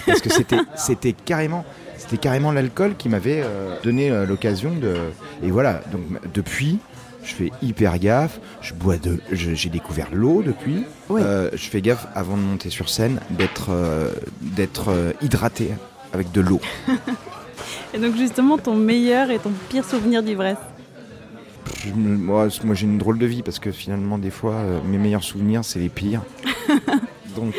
parce 0.07 0.21
que 0.21 0.31
c'était 0.31 0.59
c'était 0.77 1.13
carrément 1.13 1.65
c'était 1.99 2.19
carrément 2.19 2.53
l'alcool 2.53 2.95
qui 2.97 3.09
m'avait 3.09 3.43
euh, 3.43 3.77
donné 3.83 4.11
euh, 4.11 4.27
l'occasion 4.27 4.75
de. 4.75 4.95
Et 5.43 5.51
voilà, 5.51 5.81
donc 5.93 6.03
depuis. 6.33 6.79
Je 7.27 7.35
fais 7.35 7.51
hyper 7.61 7.99
gaffe, 7.99 8.39
je 8.61 8.73
bois 8.73 8.99
de, 8.99 9.19
j'ai 9.33 9.69
découvert 9.69 10.07
l'eau 10.13 10.43
depuis. 10.47 10.85
Oui. 11.09 11.21
Euh, 11.25 11.51
je 11.55 11.69
fais 11.69 11.81
gaffe 11.83 12.07
avant 12.15 12.37
de 12.37 12.43
monter 12.43 12.71
sur 12.71 12.89
scène 12.89 13.19
d'être 13.31 13.71
euh, 13.71 14.13
d'être 14.41 14.91
euh, 14.91 15.13
hydraté 15.21 15.71
avec 16.13 16.31
de 16.31 16.41
l'eau. 16.41 16.61
Et 17.95 17.99
donc 17.99 18.15
justement, 18.17 18.59
ton 18.59 18.77
meilleur 18.77 19.31
et 19.31 19.39
ton 19.41 19.51
pire 19.69 19.85
souvenir 19.85 20.23
d'ivresse? 20.23 20.59
Moi, 21.97 22.49
moi 22.65 22.75
j'ai 22.75 22.87
une 22.87 22.99
drôle 22.99 23.19
de 23.19 23.27
vie 23.27 23.43
parce 23.43 23.59
que 23.59 23.73
finalement 23.73 24.19
des 24.19 24.31
fois 24.31 24.55
euh, 24.55 24.79
mes 24.85 24.99
meilleurs 24.99 25.25
souvenirs 25.25 25.65
c'est 25.65 25.79
les 25.81 25.89
pires. 25.89 26.23
Donc 27.37 27.55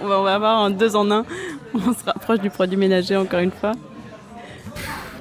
on 0.00 0.06
va, 0.22 0.34
avoir 0.34 0.60
un 0.64 0.70
deux 0.70 0.94
en 0.96 1.10
un. 1.10 1.24
On 1.74 1.92
se 1.92 2.04
rapproche 2.06 2.38
du 2.40 2.48
produit 2.50 2.76
ménager 2.76 3.16
encore 3.16 3.40
une 3.40 3.50
fois. 3.50 3.72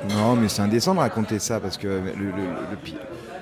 non 0.09 0.35
mais 0.35 0.47
c'est 0.47 0.61
indécent 0.61 0.93
de 0.93 0.99
raconter 0.99 1.39
ça 1.39 1.59
parce 1.59 1.77
que 1.77 1.87
le, 1.87 2.01
le- 2.15 2.31
le 2.71 2.77
pire, 2.83 2.95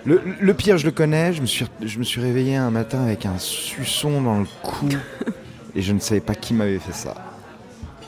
le, 0.07 0.21
le 0.39 0.53
pire 0.53 0.77
je 0.77 0.85
le 0.85 0.91
connais. 0.91 1.33
Je 1.33 1.41
me 1.41 1.45
suis 1.45 1.65
je 1.83 1.99
me 1.99 2.03
suis 2.03 2.21
réveillé 2.21 2.55
un 2.55 2.71
matin 2.71 3.03
avec 3.03 3.25
un 3.25 3.37
suçon 3.37 4.21
dans 4.21 4.39
le 4.39 4.45
cou 4.63 4.87
et 5.75 5.81
je 5.81 5.93
ne 5.93 5.99
savais 5.99 6.21
pas 6.21 6.33
qui 6.35 6.53
m'avait 6.53 6.79
fait 6.79 6.93
ça. 6.93 7.13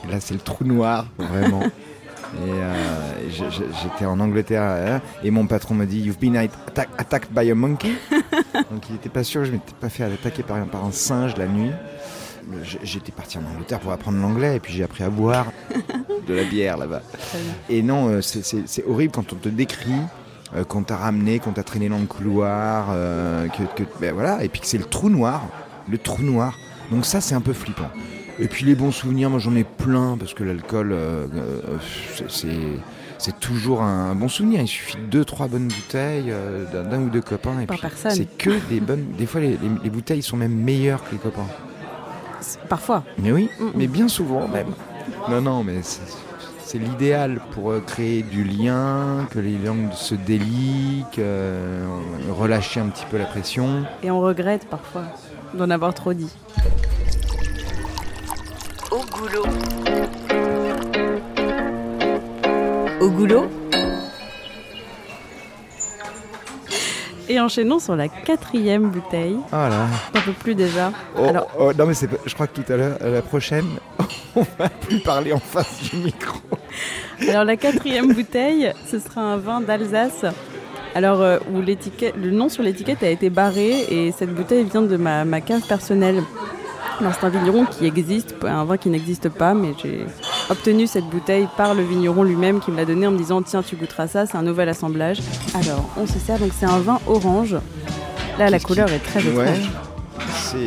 Et 0.04 0.10
là 0.10 0.18
c'est 0.20 0.34
le 0.34 0.40
trou 0.40 0.64
noir 0.64 1.06
vraiment. 1.18 1.62
Et 2.32 2.48
euh, 2.48 3.28
j'étais 3.28 4.04
en 4.04 4.20
Angleterre 4.20 4.62
hein, 4.62 5.00
et 5.24 5.32
mon 5.32 5.48
patron 5.48 5.74
m'a 5.74 5.84
dit 5.84 5.98
You've 5.98 6.20
been 6.20 6.36
atta- 6.36 6.86
attacked 6.96 7.32
by 7.32 7.50
a 7.50 7.56
monkey. 7.56 7.90
Donc 8.70 8.88
il 8.88 8.92
n'était 8.92 9.08
pas 9.08 9.24
sûr 9.24 9.40
que 9.40 9.48
je 9.48 9.52
m'étais 9.52 9.72
pas 9.80 9.88
fait 9.88 10.04
attaquer 10.04 10.44
par, 10.44 10.58
un- 10.58 10.66
par 10.66 10.84
un 10.84 10.92
singe 10.92 11.36
la 11.36 11.48
nuit. 11.48 11.72
J'étais 12.84 13.10
parti 13.10 13.36
en 13.38 13.42
Angleterre 13.52 13.80
pour 13.80 13.90
apprendre 13.90 14.18
l'anglais 14.20 14.54
et 14.56 14.60
puis 14.60 14.72
j'ai 14.72 14.84
appris 14.84 15.02
à 15.02 15.08
boire 15.10 15.46
de 16.28 16.32
la 16.34 16.44
bière 16.44 16.76
là-bas. 16.76 17.02
Et 17.68 17.82
non, 17.82 18.08
euh, 18.10 18.20
c'est 18.22 18.84
horrible 18.86 19.12
quand 19.12 19.32
on 19.32 19.36
te 19.36 19.48
décrit, 19.48 19.90
euh, 20.56 20.64
qu'on 20.64 20.82
t'a 20.82 20.96
ramené, 20.96 21.38
qu'on 21.38 21.52
t'a 21.52 21.62
traîné 21.62 21.88
dans 21.88 21.98
le 21.98 22.06
couloir, 22.06 22.88
euh, 22.90 23.46
que, 23.48 23.62
que- 23.82 23.88
ben 24.00 24.12
voilà, 24.14 24.42
et 24.44 24.48
puis 24.48 24.60
que 24.60 24.66
c'est 24.66 24.78
le 24.78 24.84
trou 24.84 25.08
noir, 25.10 25.42
le 25.88 25.98
trou 25.98 26.22
noir. 26.22 26.58
Donc 26.90 27.04
ça, 27.06 27.20
c'est 27.20 27.34
un 27.34 27.40
peu 27.40 27.52
flippant. 27.52 27.88
Et 28.38 28.48
puis 28.48 28.64
les 28.64 28.74
bons 28.74 28.90
souvenirs, 28.90 29.28
moi 29.30 29.38
j'en 29.38 29.54
ai 29.54 29.64
plein 29.64 30.16
parce 30.18 30.32
que 30.34 30.42
l'alcool, 30.44 30.92
euh, 30.92 31.26
c'est- 32.16 32.30
c'est 32.30 32.48
c'est 33.18 33.38
toujours 33.38 33.82
un 33.82 34.14
bon 34.14 34.28
souvenir. 34.28 34.62
Il 34.62 34.66
suffit 34.66 34.96
de 34.96 35.02
deux, 35.02 35.26
trois 35.26 35.46
bonnes 35.46 35.68
bouteilles 35.68 36.30
euh, 36.30 36.64
d'un 36.72 36.84
d'un 36.84 37.02
ou 37.02 37.10
deux 37.10 37.20
copains 37.20 37.60
et 37.60 37.66
Par 37.66 37.76
puis 37.76 37.86
personne. 37.86 38.12
c'est 38.12 38.38
que 38.38 38.50
des 38.70 38.80
bonnes. 38.80 39.04
Des 39.18 39.26
fois, 39.26 39.42
les, 39.42 39.50
les- 39.50 39.58
les 39.84 39.90
bouteilles 39.90 40.22
sont 40.22 40.38
même 40.38 40.54
meilleures 40.54 41.04
que 41.04 41.12
les 41.12 41.18
copains. 41.18 41.46
Parfois. 42.70 43.04
Mais 43.18 43.30
oui, 43.32 43.50
Mm, 43.60 43.64
mm. 43.64 43.70
mais 43.74 43.86
bien 43.88 44.08
souvent 44.08 44.48
même. 44.48 44.68
Non, 45.28 45.42
non, 45.42 45.62
mais 45.64 45.80
c'est- 46.70 46.78
l'idéal 46.78 47.40
pour 47.52 47.70
euh, 47.72 47.80
créer 47.84 48.22
du 48.22 48.44
lien, 48.44 49.26
que 49.30 49.38
les 49.38 49.58
langues 49.58 49.92
se 49.92 50.14
délient, 50.14 51.04
que, 51.12 51.20
euh, 51.20 51.86
relâcher 52.30 52.80
un 52.80 52.86
petit 52.88 53.04
peu 53.10 53.18
la 53.18 53.24
pression. 53.26 53.84
Et 54.02 54.10
on 54.10 54.20
regrette 54.20 54.66
parfois 54.68 55.02
d'en 55.54 55.68
avoir 55.70 55.94
trop 55.94 56.12
dit. 56.14 56.32
Au 58.90 59.00
goulot. 59.16 59.46
Au 63.00 63.10
goulot, 63.10 63.46
Et 67.28 67.38
enchaînons 67.38 67.78
sur 67.78 67.94
la 67.94 68.08
quatrième 68.08 68.90
bouteille. 68.90 69.38
Ah 69.52 69.68
là. 69.68 69.86
Un 70.14 70.20
peu 70.20 70.32
plus 70.32 70.56
déjà. 70.56 70.90
Oh, 71.16 71.26
Alors- 71.28 71.46
oh, 71.60 71.72
non, 71.72 71.86
mais 71.86 71.94
c'est 71.94 72.08
pas- 72.08 72.16
je 72.26 72.34
crois 72.34 72.48
que 72.48 72.60
tout 72.60 72.72
à 72.72 72.76
l'heure, 72.76 72.98
la 73.00 73.22
prochaine, 73.22 73.66
on 74.34 74.44
va 74.58 74.68
plus 74.68 74.98
parler 74.98 75.32
en 75.32 75.38
face 75.38 75.80
du 75.90 75.96
micro. 75.98 76.40
Alors 77.28 77.44
la 77.44 77.56
quatrième 77.56 78.12
bouteille, 78.12 78.72
ce 78.90 78.98
sera 78.98 79.20
un 79.20 79.36
vin 79.36 79.60
d'Alsace. 79.60 80.24
Alors 80.94 81.20
euh, 81.20 81.38
où 81.52 81.60
l'étiquette, 81.60 82.14
le 82.16 82.30
nom 82.30 82.48
sur 82.48 82.62
l'étiquette 82.62 83.02
a 83.02 83.08
été 83.10 83.30
barré 83.30 83.84
et 83.90 84.12
cette 84.12 84.34
bouteille 84.34 84.64
vient 84.64 84.82
de 84.82 84.96
ma, 84.96 85.24
ma 85.24 85.40
cave 85.40 85.62
personnelle. 85.66 86.22
Alors 86.98 87.12
c'est 87.18 87.24
un 87.24 87.28
vigneron 87.30 87.64
qui 87.64 87.86
existe, 87.86 88.34
un 88.44 88.64
vin 88.64 88.76
qui 88.76 88.88
n'existe 88.90 89.28
pas, 89.28 89.54
mais 89.54 89.72
j'ai 89.82 90.04
obtenu 90.50 90.86
cette 90.86 91.04
bouteille 91.06 91.46
par 91.56 91.74
le 91.74 91.82
vigneron 91.82 92.24
lui-même 92.24 92.60
qui 92.60 92.70
me 92.72 92.76
l'a 92.76 92.84
donné 92.84 93.06
en 93.06 93.12
me 93.12 93.18
disant 93.18 93.40
tiens 93.40 93.62
tu 93.62 93.76
goûteras 93.76 94.08
ça, 94.08 94.26
c'est 94.26 94.36
un 94.36 94.42
nouvel 94.42 94.68
assemblage. 94.68 95.18
Alors 95.54 95.88
on 95.96 96.06
se 96.06 96.18
sert 96.18 96.38
donc 96.38 96.50
c'est 96.58 96.66
un 96.66 96.80
vin 96.80 96.98
orange. 97.06 97.56
Là 98.38 98.50
la 98.50 98.58
couleur 98.58 98.90
est 98.92 98.98
très 98.98 99.22
Ouais. 99.22 99.48
étrange. 99.48 99.70
C'est 100.34 100.58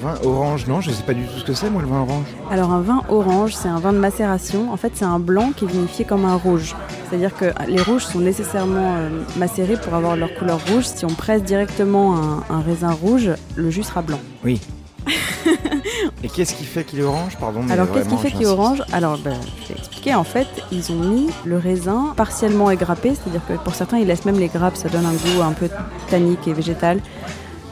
Vin 0.00 0.14
orange, 0.24 0.66
non, 0.66 0.80
je 0.80 0.90
sais 0.90 1.02
pas 1.02 1.14
du 1.14 1.24
tout 1.24 1.38
ce 1.38 1.44
que 1.44 1.54
c'est, 1.54 1.70
moi, 1.70 1.82
le 1.82 1.88
vin 1.88 2.00
orange. 2.00 2.26
Alors 2.50 2.70
un 2.70 2.80
vin 2.80 3.02
orange, 3.08 3.54
c'est 3.54 3.68
un 3.68 3.78
vin 3.78 3.92
de 3.92 3.98
macération. 3.98 4.72
En 4.72 4.76
fait, 4.76 4.92
c'est 4.94 5.04
un 5.04 5.18
blanc 5.18 5.52
qui 5.56 5.64
est 5.64 5.68
vinifié 5.68 6.04
comme 6.04 6.24
un 6.24 6.36
rouge. 6.36 6.74
C'est-à-dire 7.08 7.34
que 7.36 7.46
les 7.68 7.82
rouges 7.82 8.04
sont 8.04 8.20
nécessairement 8.20 8.94
euh, 8.96 9.08
macérés 9.36 9.76
pour 9.76 9.94
avoir 9.94 10.16
leur 10.16 10.34
couleur 10.34 10.60
rouge. 10.68 10.84
Si 10.84 11.04
on 11.04 11.08
presse 11.14 11.42
directement 11.42 12.16
un, 12.16 12.44
un 12.50 12.60
raisin 12.60 12.92
rouge, 12.92 13.30
le 13.56 13.70
jus 13.70 13.82
sera 13.82 14.02
blanc. 14.02 14.20
Oui. 14.44 14.60
Et 16.24 16.28
qu'est-ce 16.28 16.54
qui 16.54 16.64
fait 16.64 16.84
qu'il 16.84 17.00
est 17.00 17.04
orange? 17.04 17.36
Pardon, 17.38 17.62
mais 17.62 17.72
Alors 17.72 17.90
qu'est-ce 17.90 18.08
qui 18.08 18.16
fait 18.16 18.30
qu'il 18.30 18.42
est 18.42 18.46
orange? 18.46 18.82
Alors 18.92 19.18
ben, 19.18 19.36
je 19.62 19.72
vais 19.72 19.78
expliquer. 19.78 20.14
En 20.14 20.24
fait, 20.24 20.46
ils 20.70 20.92
ont 20.92 20.96
mis 20.96 21.28
le 21.44 21.58
raisin 21.58 22.12
partiellement 22.16 22.70
égrappé, 22.70 23.14
c'est-à-dire 23.14 23.42
que 23.46 23.54
pour 23.54 23.74
certains, 23.74 23.98
ils 23.98 24.06
laissent 24.06 24.24
même 24.24 24.38
les 24.38 24.48
grappes, 24.48 24.76
ça 24.76 24.88
donne 24.88 25.06
un 25.06 25.12
goût 25.12 25.42
un 25.42 25.52
peu 25.52 25.68
tannique 26.08 26.46
et 26.46 26.52
végétal, 26.52 27.00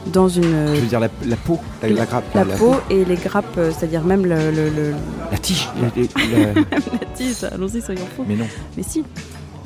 dans 0.07 0.27
une 0.27 0.43
Je 0.75 0.81
veux 0.81 0.87
dire 0.87 0.99
la, 0.99 1.09
la 1.25 1.35
peau, 1.35 1.59
la, 1.83 1.89
la 1.89 2.05
grappe, 2.05 2.23
la 2.33 2.45
peau 2.45 2.75
et 2.89 3.05
les 3.05 3.15
grappes, 3.15 3.57
euh, 3.57 3.71
c'est-à-dire 3.77 4.03
même 4.03 4.25
le, 4.25 4.51
le- 4.51 4.69
le- 4.69 4.95
la 5.31 5.37
tige. 5.37 5.69
la 6.35 7.05
tige. 7.15 7.43
Allons-y, 7.51 7.81
soyons 7.81 8.05
fous. 8.15 8.25
Mais 8.27 8.35
non. 8.35 8.47
Mais 8.77 8.83
si. 8.83 9.03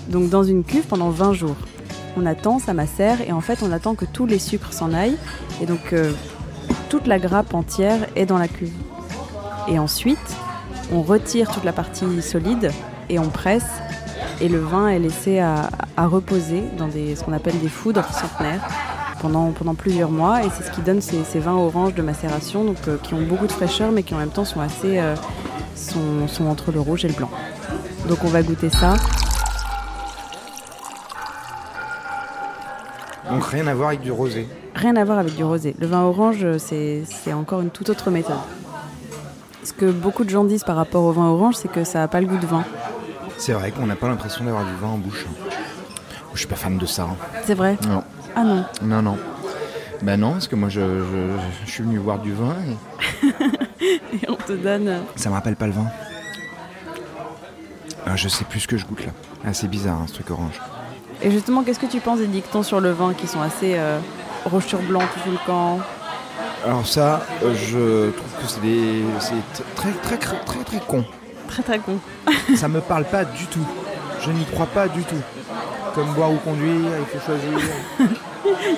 Donc 0.09 0.29
dans 0.29 0.43
une 0.43 0.63
cuve 0.63 0.85
pendant 0.85 1.09
20 1.09 1.33
jours. 1.33 1.55
On 2.17 2.25
attend, 2.25 2.59
ça 2.59 2.73
macère, 2.73 3.17
et 3.27 3.33
en 3.33 3.41
fait 3.41 3.59
on 3.61 3.71
attend 3.73 3.93
que 3.95 4.05
tous 4.05 4.25
les 4.25 4.39
sucres 4.39 4.71
s'en 4.71 4.93
aillent. 4.93 5.17
Et 5.61 5.65
donc 5.65 5.91
euh, 5.93 6.11
toute 6.89 7.07
la 7.07 7.19
grappe 7.19 7.53
entière 7.53 8.07
est 8.15 8.25
dans 8.25 8.37
la 8.37 8.47
cuve. 8.47 8.71
Et 9.67 9.79
ensuite, 9.79 10.19
on 10.93 11.01
retire 11.01 11.49
toute 11.51 11.63
la 11.63 11.73
partie 11.73 12.21
solide 12.21 12.71
et 13.09 13.19
on 13.19 13.29
presse. 13.29 13.65
Et 14.41 14.47
le 14.47 14.59
vin 14.59 14.87
est 14.89 14.99
laissé 14.99 15.39
à, 15.39 15.69
à 15.97 16.07
reposer 16.07 16.63
dans 16.77 16.87
des, 16.87 17.15
ce 17.15 17.23
qu'on 17.23 17.33
appelle 17.33 17.57
des 17.59 17.67
foudres 17.69 18.05
centenaires 18.13 18.61
pendant, 19.25 19.51
pendant 19.51 19.73
plusieurs 19.73 20.11
mois. 20.11 20.43
Et 20.43 20.49
c'est 20.55 20.63
ce 20.63 20.71
qui 20.71 20.81
donne 20.81 21.01
ces, 21.01 21.23
ces 21.23 21.39
vins 21.39 21.53
oranges 21.55 21.95
de 21.95 22.01
macération, 22.03 22.63
donc, 22.63 22.77
euh, 22.87 22.97
qui 23.01 23.13
ont 23.15 23.21
beaucoup 23.21 23.47
de 23.47 23.51
fraîcheur, 23.51 23.91
mais 23.91 24.03
qui 24.03 24.13
en 24.13 24.17
même 24.19 24.29
temps 24.29 24.45
sont 24.45 24.61
assez, 24.61 24.99
euh, 24.99 25.15
sont, 25.75 26.27
sont 26.27 26.45
entre 26.45 26.71
le 26.71 26.79
rouge 26.79 27.05
et 27.05 27.07
le 27.07 27.13
blanc. 27.15 27.29
Donc 28.07 28.19
on 28.23 28.27
va 28.27 28.43
goûter 28.43 28.69
ça. 28.69 28.93
Donc 33.31 33.43
rien 33.45 33.65
à 33.65 33.73
voir 33.73 33.87
avec 33.89 34.01
du 34.01 34.11
rosé. 34.11 34.47
Rien 34.75 34.95
à 34.95 35.03
voir 35.03 35.17
avec 35.17 35.35
du 35.35 35.43
rosé. 35.43 35.75
Le 35.79 35.87
vin 35.87 36.03
orange, 36.03 36.43
euh, 36.43 36.57
c'est 36.59 37.03
c'est 37.07 37.33
encore 37.33 37.61
une 37.61 37.71
toute 37.71 37.89
autre 37.89 38.11
méthode. 38.11 38.35
Ce 39.63 39.73
que 39.73 39.89
beaucoup 39.89 40.23
de 40.23 40.29
gens 40.29 40.43
disent 40.43 40.63
par 40.63 40.75
rapport 40.75 41.03
au 41.03 41.11
vin 41.11 41.25
orange, 41.29 41.55
c'est 41.55 41.71
que 41.71 41.83
ça 41.83 41.99
n'a 41.99 42.07
pas 42.07 42.21
le 42.21 42.27
goût 42.27 42.37
de 42.37 42.45
vin. 42.45 42.63
C'est 43.37 43.53
vrai 43.53 43.71
qu'on 43.71 43.87
n'a 43.87 43.95
pas 43.95 44.07
l'impression 44.07 44.45
d'avoir 44.45 44.63
du 44.63 44.75
vin 44.79 44.89
en 44.89 44.97
bouche. 44.97 45.25
Je 46.33 46.39
suis 46.39 46.47
pas 46.47 46.55
fan 46.55 46.77
de 46.77 46.85
ça. 46.85 47.03
hein. 47.03 47.15
C'est 47.45 47.55
vrai? 47.55 47.77
Non, 47.87 48.03
Ah 48.35 48.43
non. 48.43 48.65
non, 48.81 49.01
non. 49.01 49.17
Ben 50.01 50.19
non, 50.19 50.33
parce 50.33 50.47
que 50.47 50.55
moi 50.55 50.69
je, 50.69 50.81
je- 50.81 51.65
je 51.65 51.71
suis 51.71 51.83
venu 51.83 51.99
boire 51.99 52.19
du 52.19 52.33
vin 52.33 52.55
et 52.67 53.27
Et 54.15 54.29
on 54.29 54.35
te 54.35 54.51
donne. 54.53 54.87
euh, 54.87 54.99
ça 55.15 55.29
me 55.29 55.33
rappelle 55.35 55.55
pas 55.55 55.67
le 55.67 55.73
vin. 55.73 55.85
Ah, 58.05 58.15
je 58.15 58.27
sais 58.27 58.43
plus 58.45 58.59
ce 58.61 58.67
que 58.67 58.77
je 58.77 58.85
goûte 58.85 59.05
là. 59.05 59.11
Ah, 59.45 59.53
c'est 59.53 59.67
bizarre 59.67 59.95
hein, 60.01 60.05
ce 60.07 60.13
truc 60.13 60.29
orange. 60.31 60.59
Et 61.21 61.31
justement, 61.31 61.63
qu'est-ce 61.63 61.79
que 61.79 61.85
tu 61.85 61.99
penses 61.99 62.19
des 62.19 62.27
dictons 62.27 62.61
sur 62.63 62.81
le 62.81 62.91
vin 62.91 63.13
qui 63.13 63.27
sont 63.27 63.41
assez 63.41 63.73
euh, 63.77 63.99
rouge 64.45 64.65
sur 64.65 64.79
blanc 64.81 65.01
tout 65.23 65.31
le 65.31 65.37
camp 65.45 65.79
Alors 66.65 66.85
ça, 66.85 67.25
euh, 67.43 67.53
je 67.55 68.11
trouve 68.11 68.41
que 68.41 68.47
c'est 68.47 68.61
des, 68.61 69.01
très 69.75 69.91
très 69.91 70.17
très 70.17 70.37
très 70.45 70.63
très 70.63 70.79
con. 70.79 71.05
Très 71.47 71.63
très 71.63 71.79
con. 71.79 71.97
Ça 72.55 72.67
me 72.67 72.81
parle 72.81 73.05
pas 73.05 73.23
du 73.25 73.45
tout. 73.47 73.65
Je 74.21 74.31
n'y 74.31 74.45
crois 74.45 74.65
pas 74.67 74.87
du 74.87 75.03
tout. 75.03 75.15
Comme 75.95 76.13
boire 76.13 76.31
ou 76.31 76.35
conduire, 76.37 76.91
il 76.99 77.05
faut 77.19 77.25
choisir. 77.25 77.59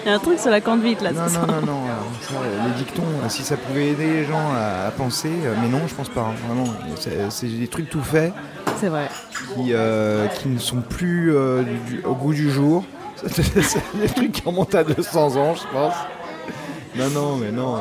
Il 0.05 0.07
y 0.07 0.09
a 0.09 0.15
un 0.15 0.19
truc 0.19 0.39
sur 0.39 0.49
la 0.51 0.61
conduite 0.61 1.01
là, 1.01 1.11
Non, 1.11 1.23
non, 1.23 1.47
non, 1.47 1.61
non. 1.65 1.81
euh, 1.87 2.21
ça, 2.21 2.35
euh, 2.35 2.67
les 2.67 2.73
dictons, 2.83 3.01
euh, 3.23 3.27
si 3.29 3.43
ça 3.43 3.57
pouvait 3.57 3.87
aider 3.89 4.05
les 4.07 4.23
gens 4.25 4.51
à, 4.55 4.87
à 4.87 4.91
penser, 4.91 5.29
mais 5.61 5.67
non, 5.67 5.81
je 5.87 5.93
pense 5.93 6.07
pas. 6.09 6.21
hein, 6.21 6.33
vraiment, 6.47 6.71
c'est 7.29 7.47
des 7.47 7.67
trucs 7.67 7.89
tout 7.89 8.01
faits 8.01 8.31
C'est 8.79 8.87
vrai. 8.87 9.09
qui, 9.55 9.73
euh, 9.73 10.27
qui 10.27 10.47
ne 10.47 10.57
sont 10.59 10.81
plus 10.81 11.35
euh, 11.35 11.63
du- 11.63 11.95
du- 11.97 12.03
au 12.05 12.15
goût 12.15 12.33
du 12.33 12.49
jour. 12.49 12.85
C'est 13.25 13.81
des 13.99 14.07
trucs 14.07 14.31
qui 14.31 14.43
remontent 14.45 14.77
à 14.77 14.83
200 14.83 15.35
ans, 15.37 15.55
je 15.55 15.63
pense. 15.73 15.95
Non, 16.95 17.09
non, 17.09 17.35
mais 17.37 17.51
non. 17.51 17.75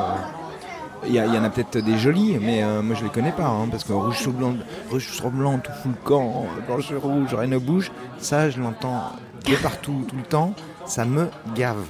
Il 1.06 1.12
y, 1.12 1.18
a- 1.20 1.26
il 1.26 1.34
y 1.34 1.38
en 1.38 1.44
a 1.44 1.50
peut-être 1.50 1.78
des 1.84 1.98
jolis, 1.98 2.36
mais 2.40 2.62
euh, 2.64 2.82
moi 2.82 2.96
je 2.98 3.04
les 3.04 3.10
connais 3.10 3.32
pas, 3.32 3.44
hein, 3.46 3.68
parce 3.70 3.84
que 3.84 3.92
rouge 3.92 4.16
sur 4.18 4.32
blanc, 4.32 4.54
rouge 4.90 5.06
sur 5.08 5.30
blanc, 5.30 5.58
tout 5.62 5.70
fout 5.82 5.92
le 5.92 6.08
camp, 6.08 6.46
blanc 6.66 6.80
sur 6.80 7.00
rouge, 7.02 7.32
rien 7.34 7.46
ne 7.48 7.58
bouge, 7.58 7.92
ça 8.18 8.48
je 8.50 8.58
l'entends 8.60 9.12
partout, 9.54 10.04
tout 10.08 10.16
le 10.16 10.22
temps, 10.22 10.54
ça 10.86 11.04
me 11.04 11.28
gave. 11.54 11.84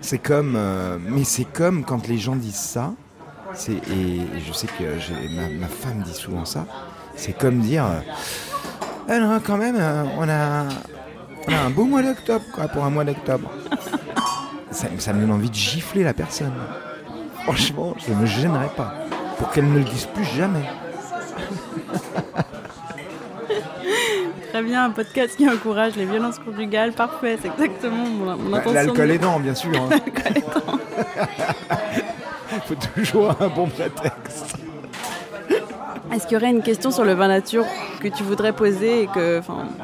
C'est 0.00 0.18
comme, 0.18 0.54
euh, 0.56 0.98
mais 1.00 1.24
c'est 1.24 1.44
comme 1.44 1.84
quand 1.84 2.08
les 2.08 2.18
gens 2.18 2.36
disent 2.36 2.54
ça, 2.54 2.92
et, 3.68 4.20
je 4.46 4.52
sais 4.52 4.66
que 4.66 4.84
ma, 5.34 5.48
ma 5.48 5.68
femme 5.68 6.02
dit 6.02 6.12
souvent 6.12 6.44
ça, 6.44 6.66
c'est 7.14 7.32
comme 7.36 7.60
dire, 7.60 7.84
euh, 7.84 8.00
ah 9.08 9.18
non, 9.18 9.40
quand 9.44 9.56
même, 9.56 9.76
euh, 9.78 10.04
on 10.18 10.28
a, 10.28 10.66
un 11.48 11.70
beau 11.70 11.84
mois 11.84 12.02
d'octobre, 12.02 12.44
quoi, 12.52 12.68
pour 12.68 12.84
un 12.84 12.90
mois 12.90 13.04
d'octobre. 13.04 13.50
ça, 14.70 14.88
ça 14.98 15.12
me 15.12 15.20
donne 15.20 15.32
envie 15.32 15.50
de 15.50 15.54
gifler 15.54 16.02
la 16.02 16.12
personne. 16.12 16.52
Franchement, 17.44 17.94
je 18.04 18.12
ne 18.12 18.18
me 18.18 18.26
gênerais 18.26 18.70
pas. 18.76 18.94
Pour 19.38 19.50
qu'elle 19.50 19.70
ne 19.70 19.78
le 19.78 19.84
dise 19.84 20.06
plus 20.06 20.24
jamais. 20.24 20.64
Très 24.56 24.64
bien, 24.64 24.86
un 24.86 24.90
podcast 24.90 25.36
qui 25.36 25.46
encourage 25.46 25.96
les 25.96 26.06
violences 26.06 26.38
conjugales. 26.38 26.92
Parfait, 26.92 27.36
c'est 27.42 27.48
exactement 27.48 28.06
mon, 28.06 28.36
mon 28.38 28.50
Bah, 28.52 28.56
intention. 28.60 28.72
L'alcool 28.72 29.08
de- 29.08 29.12
aidant, 29.12 29.38
bien 29.38 29.54
sûr. 29.54 29.70
hein. 29.74 29.90
faut 32.66 32.74
toujours 32.94 33.34
un 33.38 33.48
bon 33.48 33.66
prétexte. 33.66 34.56
Est-ce 36.10 36.26
qu'il 36.26 36.32
y 36.32 36.36
aurait 36.40 36.52
une 36.52 36.62
question 36.62 36.90
sur 36.90 37.04
le 37.04 37.12
vin 37.12 37.28
nature 37.28 37.66
que 38.00 38.08
tu 38.08 38.22
voudrais 38.22 38.54
poser 38.54 39.02
et 39.02 39.06
que, 39.08 39.42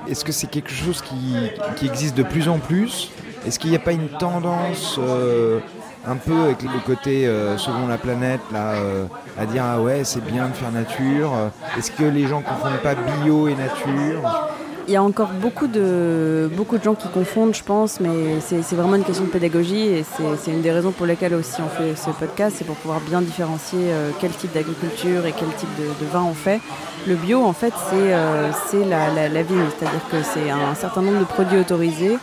Est-ce 0.09 0.25
que 0.25 0.33
c'est 0.33 0.47
quelque 0.47 0.73
chose 0.73 1.03
qui, 1.03 1.37
qui 1.77 1.85
existe 1.85 2.17
de 2.17 2.23
plus 2.23 2.49
en 2.49 2.59
plus? 2.59 3.11
Est-ce 3.47 3.59
qu'il 3.59 3.69
n'y 3.69 3.77
a 3.77 3.81
pas 3.81 3.93
une 3.93 4.09
tendance 4.09 4.99
euh, 5.03 5.59
un 6.07 6.17
peu 6.17 6.45
avec 6.45 6.63
le 6.63 6.81
côté 6.87 7.27
euh, 7.27 7.59
selon 7.59 7.89
la 7.89 7.99
planète 7.99 8.41
là, 8.51 8.71
euh, 8.77 9.05
à 9.39 9.45
dire 9.45 9.65
ah 9.67 9.83
ouais 9.83 10.03
c'est 10.05 10.25
bien 10.25 10.49
de 10.49 10.55
faire 10.55 10.73
nature? 10.73 11.31
Est-ce 11.77 11.91
que 11.91 12.05
les 12.05 12.27
gens 12.27 12.41
confondent 12.41 12.81
pas 12.83 12.95
bio 12.95 13.49
et 13.49 13.55
nature? 13.55 14.49
Il 14.89 14.93
y 14.93 14.97
a 14.97 15.03
encore 15.03 15.29
beaucoup 15.41 15.69
de, 15.69 16.51
beaucoup 16.57 16.77
de 16.77 16.83
gens 16.83 16.95
qui 16.95 17.07
confondent, 17.09 17.55
je 17.55 17.63
pense, 17.63 18.01
mais 18.01 18.41
c'est 18.41 18.75
vraiment 18.75 18.97
une 18.97 19.05
question 19.05 19.25
de 19.25 19.31
pédagogie 19.31 19.87
et 19.87 20.05
c'est 20.05 20.51
une 20.51 20.61
des 20.61 20.73
raisons 20.73 20.91
pour 20.91 21.07
lesquelles 21.07 21.35
aussi 21.35 21.61
on 21.61 21.69
fait 21.69 21.95
ce 21.95 22.11
podcast, 22.11 22.57
c'est 22.59 22.65
pour 22.65 22.75
pouvoir 22.77 23.01
bien 23.01 23.23
différencier 23.23 23.79
euh, 23.81 24.11
quel 24.21 24.33
type 24.33 24.53
d'agriculture 24.53 25.25
et 25.25 25.33
quel 25.39 25.49
type 25.51 25.69
de, 25.79 26.07
vin 26.07 26.25
on 26.29 26.35
fait. 26.35 26.61
Le 27.07 27.15
bio, 27.15 27.45
en 27.45 27.53
fait, 27.53 27.73
c'est 27.91 28.13
euh, 28.13 28.51
la, 28.89 29.43
vigne, 29.43 29.65
c'est-à-dire 29.79 30.03
que 30.11 30.17
c'est 30.23 30.51
un 30.51 30.75
certain 30.75 31.03
nombre 31.03 31.21
de 31.21 31.25
produits 31.25 31.61
autorisés 31.61 32.19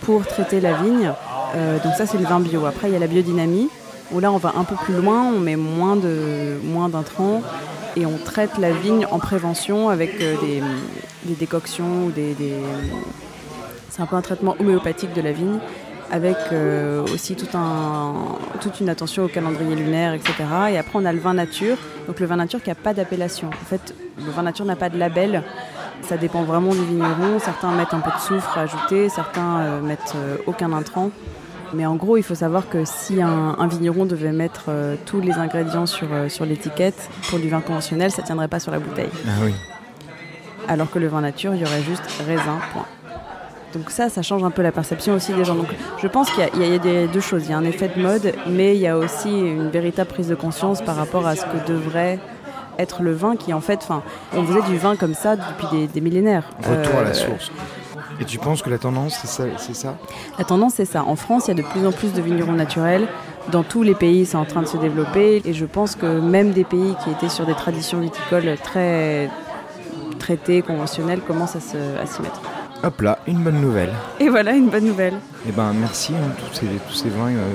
pour 0.00 0.26
traiter 0.26 0.60
la 0.60 0.72
vigne. 0.72 1.12
Euh, 1.56 1.78
donc 1.84 1.92
ça, 1.94 2.06
c'est 2.06 2.18
le 2.18 2.24
vin 2.24 2.40
bio. 2.40 2.64
Après, 2.64 2.88
il 2.88 2.94
y 2.94 2.96
a 2.96 3.00
la 3.00 3.06
biodynamie, 3.06 3.68
où 4.12 4.20
là, 4.20 4.32
on 4.32 4.38
va 4.38 4.54
un 4.56 4.64
peu 4.64 4.76
plus 4.76 4.94
loin, 4.94 5.24
on 5.24 5.40
met 5.40 5.56
moins 5.56 5.96
de 5.96 6.58
moins 6.64 6.88
d'intrants 6.88 7.42
et 7.96 8.06
on 8.06 8.18
traite 8.18 8.58
la 8.58 8.72
vigne 8.72 9.06
en 9.10 9.18
prévention 9.18 9.88
avec 9.88 10.20
euh, 10.20 10.34
des, 11.24 11.34
décoctions 11.34 12.06
ou 12.06 12.10
des, 12.10 12.34
c'est 13.90 14.02
un 14.02 14.06
peu 14.06 14.16
un 14.16 14.22
traitement 14.22 14.56
homéopathique 14.58 15.12
de 15.12 15.20
la 15.20 15.32
vigne 15.32 15.58
avec 16.10 16.36
euh, 16.52 17.04
aussi 17.04 17.36
toute 17.36 18.80
une 18.80 18.88
attention 18.88 19.24
au 19.24 19.28
calendrier 19.28 19.74
lunaire, 19.74 20.14
etc. 20.14 20.32
Et 20.70 20.78
après, 20.78 20.98
on 20.98 21.04
a 21.04 21.12
le 21.12 21.18
vin 21.18 21.34
nature. 21.34 21.76
Donc 22.06 22.20
le 22.20 22.26
vin 22.26 22.36
nature 22.36 22.62
qui 22.62 22.70
n'a 22.70 22.74
pas 22.74 22.94
d'appellation. 22.94 23.48
En 23.48 23.66
fait, 23.66 23.94
le 24.18 24.30
vin 24.30 24.42
nature 24.42 24.64
n'a 24.64 24.76
pas 24.76 24.88
de 24.88 24.98
label. 24.98 25.42
Ça 26.02 26.16
dépend 26.16 26.42
vraiment 26.44 26.72
du 26.74 26.84
vigneron. 26.84 27.38
Certains 27.38 27.72
mettent 27.72 27.94
un 27.94 28.00
peu 28.00 28.10
de 28.10 28.20
soufre 28.20 28.56
à 28.56 28.62
ajouter, 28.62 29.08
certains 29.08 29.60
euh, 29.60 29.80
mettent 29.80 30.14
euh, 30.16 30.36
aucun 30.46 30.72
intrant. 30.72 31.10
Mais 31.74 31.84
en 31.86 31.96
gros, 31.96 32.16
il 32.16 32.22
faut 32.22 32.34
savoir 32.34 32.68
que 32.68 32.84
si 32.84 33.20
un, 33.20 33.56
un 33.58 33.66
vigneron 33.66 34.06
devait 34.06 34.32
mettre 34.32 34.64
euh, 34.68 34.96
tous 35.04 35.20
les 35.20 35.32
ingrédients 35.32 35.86
sur, 35.86 36.08
euh, 36.12 36.28
sur 36.28 36.44
l'étiquette 36.46 37.08
pour 37.28 37.38
du 37.38 37.48
vin 37.48 37.60
conventionnel, 37.60 38.10
ça 38.10 38.22
ne 38.22 38.26
tiendrait 38.26 38.48
pas 38.48 38.60
sur 38.60 38.72
la 38.72 38.78
bouteille. 38.78 39.10
Ah 39.26 39.30
oui. 39.44 39.52
Alors 40.66 40.90
que 40.90 40.98
le 40.98 41.08
vin 41.08 41.20
nature, 41.20 41.54
il 41.54 41.60
y 41.60 41.64
aurait 41.64 41.82
juste 41.82 42.02
raisin, 42.26 42.58
point. 42.72 42.84
Donc 43.74 43.90
ça, 43.90 44.08
ça 44.08 44.22
change 44.22 44.42
un 44.44 44.50
peu 44.50 44.62
la 44.62 44.72
perception 44.72 45.14
aussi 45.14 45.34
des 45.34 45.44
gens. 45.44 45.54
Donc 45.54 45.68
je 46.00 46.06
pense 46.08 46.30
qu'il 46.30 46.40
y 46.42 46.64
a- 46.64 46.74
y, 46.74 46.78
des- 46.80 47.06
deux 47.06 47.20
choses. 47.20 47.44
Il 47.46 47.50
y 47.50 47.54
a 47.54 47.58
un 47.58 47.64
effet 47.64 47.90
de 47.94 48.00
mode, 48.00 48.32
mais 48.46 48.74
il 48.74 48.80
y 48.80 48.86
a 48.86 48.96
aussi 48.96 49.28
une 49.30 49.68
véritable 49.68 50.08
prise 50.08 50.28
de 50.28 50.34
conscience 50.34 50.80
par 50.80 50.96
rapport 50.96 51.26
à 51.26 51.36
ce 51.36 51.42
que 51.42 51.66
devrait 51.70 52.18
être 52.78 53.02
le 53.02 53.12
vin 53.12 53.36
qui 53.36 53.52
en 53.52 53.60
fait, 53.60 53.80
enfin, 53.82 54.02
on 54.34 54.42
faisait 54.44 54.62
du 54.62 54.78
vin 54.78 54.96
comme 54.96 55.12
ça 55.14 55.36
depuis 55.36 55.66
des, 55.70 55.86
des 55.86 56.00
millénaires. 56.00 56.44
Retour 56.62 56.98
à 56.98 57.02
la 57.02 57.10
Euh, 57.10 57.14
source. 57.14 57.50
Et 58.20 58.24
tu 58.24 58.38
penses 58.38 58.62
que 58.62 58.70
la 58.70 58.78
tendance 58.78 59.16
c'est 59.20 59.28
ça, 59.28 59.44
c'est 59.58 59.74
ça? 59.76 59.96
La 60.38 60.44
tendance, 60.44 60.74
c'est 60.76 60.84
ça. 60.84 61.04
En 61.04 61.14
France, 61.16 61.44
il 61.46 61.56
y 61.56 61.60
a 61.60 61.62
de 61.62 61.68
plus 61.68 61.86
en 61.86 61.92
plus 61.92 62.12
de 62.12 62.20
vignerons 62.20 62.52
naturels. 62.52 63.06
Dans 63.52 63.62
tous 63.62 63.82
les 63.82 63.94
pays, 63.94 64.26
c'est 64.26 64.36
en 64.36 64.44
train 64.44 64.60
de 64.62 64.66
se 64.66 64.76
développer. 64.76 65.40
Et 65.44 65.52
je 65.54 65.64
pense 65.64 65.94
que 65.94 66.18
même 66.20 66.50
des 66.50 66.64
pays 66.64 66.96
qui 67.04 67.10
étaient 67.10 67.28
sur 67.28 67.46
des 67.46 67.54
traditions 67.54 68.00
viticoles 68.00 68.56
très 68.62 69.30
traitées, 70.18 70.62
conventionnelles, 70.62 71.20
commencent 71.20 71.56
à 71.56 71.60
se- 71.60 71.76
à 72.02 72.06
s'y 72.06 72.20
mettre. 72.22 72.40
Hop 72.82 73.00
là, 73.00 73.18
une 73.26 73.38
bonne 73.42 73.60
nouvelle. 73.60 73.92
Et 74.20 74.28
voilà, 74.28 74.52
une 74.52 74.68
bonne 74.68 74.84
nouvelle. 74.84 75.14
Eh 75.48 75.52
ben 75.52 75.72
merci, 75.72 76.12
hein, 76.14 76.30
tous, 76.52 76.58
ces, 76.60 76.66
tous 76.66 76.94
ces 76.94 77.08
vins 77.08 77.28
euh, 77.30 77.52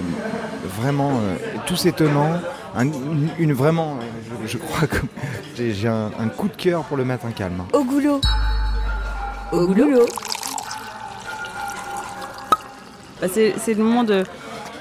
vraiment 0.81 1.11
euh, 1.11 1.35
tous 1.65 1.85
étonnants, 1.85 2.39
un- 2.75 2.85
une, 2.85 3.29
une 3.37 3.53
vraiment, 3.53 3.97
euh, 4.01 4.35
je, 4.45 4.53
je 4.53 4.57
crois 4.57 4.87
que 4.87 4.97
j'ai 5.55 5.73
j'ai 5.73 5.87
un, 5.87 6.11
un 6.19 6.27
coup 6.27 6.47
de 6.47 6.55
cœur 6.55 6.83
pour 6.83 6.97
le 6.97 7.05
matin 7.05 7.29
calme. 7.35 7.61
hein. 7.61 7.65
Au 7.77 7.83
goulot. 7.83 8.19
Au 9.53 9.65
goulot. 9.67 10.05
Bah, 13.23 13.29
c'est 13.33 13.73
le 13.73 13.81
moment 13.81 14.03
de, 14.03 14.25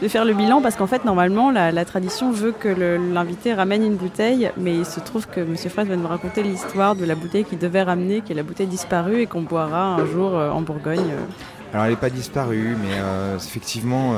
faire 0.09 0.25
le 0.25 0.35
bilan 0.35 0.61
parce 0.63 0.75
qu'en 0.75 0.89
fait, 0.89 1.05
normalement, 1.05 1.53
la, 1.53 1.85
tradition 1.85 2.33
veut 2.33 2.51
que 2.51 2.69
l'invité 2.69 3.55
ramène 3.55 3.85
une 3.85 3.95
bouteille, 3.95 4.51
mais 4.57 4.75
il 4.75 4.85
se 4.85 4.99
trouve 4.99 5.29
que 5.29 5.39
M. 5.39 5.57
Fraisse 5.57 5.87
va 5.87 5.95
nous 5.95 6.09
raconter 6.09 6.43
l'histoire 6.43 6.97
de 6.97 7.05
la 7.05 7.15
bouteille 7.15 7.45
qu'il 7.45 7.59
devait 7.59 7.85
ramener, 7.85 8.21
qui 8.21 8.33
est 8.33 8.35
la 8.35 8.43
bouteille 8.43 8.67
disparue 8.67 9.21
et 9.21 9.27
qu'on 9.27 9.43
boira 9.43 9.95
un 9.95 10.07
jour 10.07 10.35
euh, 10.35 10.51
en 10.51 10.61
Bourgogne. 10.61 10.99
euh. 10.99 11.73
Alors 11.73 11.85
elle 11.85 11.93
n'est 11.93 11.97
pas 11.97 12.11
disparue, 12.11 12.77
mais 12.83 12.97
euh, 12.97 13.37
effectivement, 13.37 14.17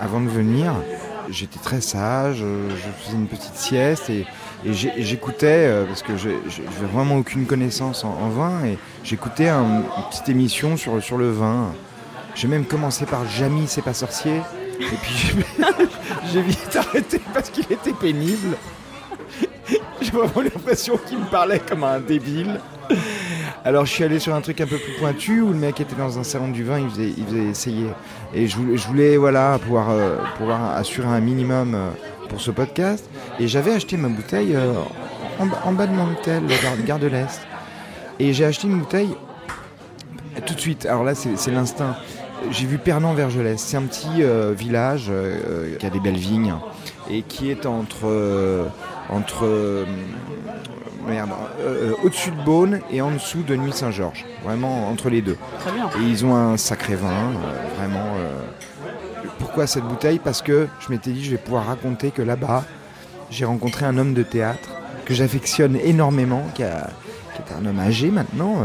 avant 0.00 0.22
de 0.22 0.28
venir, 0.28 0.72
j'étais 1.28 1.60
très 1.60 1.82
sage, 1.82 2.38
je 2.38 3.04
faisais 3.04 3.16
une 3.16 3.28
petite 3.28 3.56
sieste 3.56 4.08
et, 4.08 4.24
j'écoutais, 4.64 5.70
parce 5.86 6.02
que 6.02 6.16
je 6.16 6.30
n'avais 6.30 6.92
vraiment 6.92 7.16
aucune 7.16 7.44
connaissance 7.44 8.04
en, 8.04 8.28
vin, 8.30 8.64
et 8.64 8.78
j'écoutais 9.04 9.48
un- 9.48 9.62
une 9.62 10.04
petite 10.10 10.30
émission 10.30 10.76
sur 10.78 11.18
le 11.18 11.30
vin. 11.30 11.72
J'ai 12.34 12.48
même 12.48 12.64
commencé 12.64 13.06
par 13.06 13.26
Jamy, 13.28 13.64
c'est 13.66 13.82
pas 13.82 13.92
sorcier, 13.94 14.36
et 14.80 14.84
puis 15.02 15.32
j'ai- 16.32 16.42
vite 16.42 16.76
arrêté 16.76 17.20
parce 17.34 17.50
qu'il 17.50 17.64
était 17.64 17.92
pénible. 17.92 18.56
J'ai 20.00 20.10
vraiment 20.12 20.40
l'impression 20.42 20.96
qu'il 21.06 21.18
me 21.18 21.26
parlait 21.30 21.60
comme 21.60 21.84
un 21.84 22.00
débile. 22.00 22.58
Alors 23.64 23.84
je 23.84 23.92
suis 23.92 24.02
allé 24.04 24.18
sur 24.18 24.34
un 24.34 24.40
truc 24.40 24.60
un 24.62 24.66
peu 24.66 24.78
plus 24.78 24.94
pointu 24.98 25.42
où 25.42 25.48
le 25.50 25.54
mec 25.54 25.80
était 25.80 25.94
dans 25.94 26.18
un 26.18 26.24
salon 26.24 26.48
du 26.48 26.64
vin, 26.64 26.78
il 26.80 26.88
faisait, 26.88 27.12
il 27.16 27.24
faisait 27.26 27.44
essayer. 27.44 27.86
Et 28.34 28.46
je 28.48 28.56
voulais, 28.56 29.16
voilà, 29.18 29.58
pouvoir, 29.62 29.90
euh, 29.90 30.16
pouvoir 30.38 30.76
assurer 30.76 31.06
un 31.08 31.20
minimum 31.20 31.74
euh, 31.74 31.90
pour 32.30 32.40
ce 32.40 32.50
podcast. 32.50 33.08
Et 33.38 33.46
j'avais 33.48 33.72
acheté 33.74 33.96
ma 33.98 34.08
bouteille 34.08 34.56
euh, 34.56 34.72
en, 35.38 35.72
bas- 35.72 35.86
de 35.86 35.92
mon 35.92 36.10
hôtel, 36.10 36.42
gare, 36.86 36.98
de 36.98 37.06
l'Est. 37.06 37.40
Et 38.18 38.32
j'ai 38.32 38.46
acheté 38.46 38.66
une 38.66 38.78
bouteille 38.78 39.14
tout 40.46 40.54
de 40.54 40.60
suite. 40.60 40.86
Alors 40.86 41.04
là, 41.04 41.14
c'est 41.14 41.50
l'instinct. 41.50 41.96
J'ai 42.50 42.66
vu 42.66 42.78
Pernan-Vergelès. 42.78 43.60
C'est 43.60 43.76
un 43.76 43.82
petit 43.82 44.22
euh, 44.22 44.52
village 44.56 45.06
euh, 45.08 45.36
euh, 45.46 45.76
qui 45.76 45.86
a 45.86 45.90
des 45.90 46.00
belles 46.00 46.16
vignes 46.16 46.54
et 47.10 47.22
qui 47.22 47.50
est 47.50 47.66
entre, 47.66 48.06
euh, 48.06 48.66
entre 49.08 49.46
merde, 51.06 51.30
au-dessus 52.04 52.30
de 52.30 52.42
Beaune 52.44 52.80
et 52.90 53.00
en 53.02 53.10
dessous 53.10 53.42
de 53.42 53.56
Nuit-Saint-Georges. 53.56 54.24
Vraiment 54.44 54.88
entre 54.88 55.10
les 55.10 55.22
deux. 55.22 55.36
Très 55.60 55.72
bien. 55.72 55.88
Et 56.00 56.02
ils 56.08 56.24
ont 56.24 56.34
un 56.34 56.56
sacré 56.56 56.94
vin, 56.94 57.32
vraiment. 57.76 58.04
Pourquoi 59.38 59.66
cette 59.66 59.84
bouteille? 59.84 60.18
Parce 60.18 60.42
que 60.42 60.68
je 60.80 60.90
m'étais 60.92 61.10
dit, 61.10 61.24
je 61.24 61.32
vais 61.32 61.36
pouvoir 61.38 61.66
raconter 61.66 62.10
que 62.10 62.22
là-bas, 62.22 62.64
j'ai 63.30 63.44
rencontré 63.44 63.86
un 63.86 63.96
homme 63.98 64.14
de 64.14 64.22
théâtre 64.22 64.68
que 65.04 65.14
j'affectionne 65.14 65.76
énormément, 65.76 66.44
qui, 66.54 66.62
a- 66.62 66.90
qui 67.34 67.42
est 67.42 67.54
un 67.56 67.64
homme 67.66 67.80
âgé 67.80 68.10
maintenant, 68.10 68.56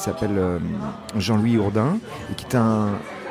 qui 0.00 0.04
s'appelle 0.06 0.38
euh, 0.38 0.58
Jean-Louis 1.18 1.58
Hourdin, 1.58 1.98
et 2.30 2.34
qui 2.34 2.46
est 2.46 2.58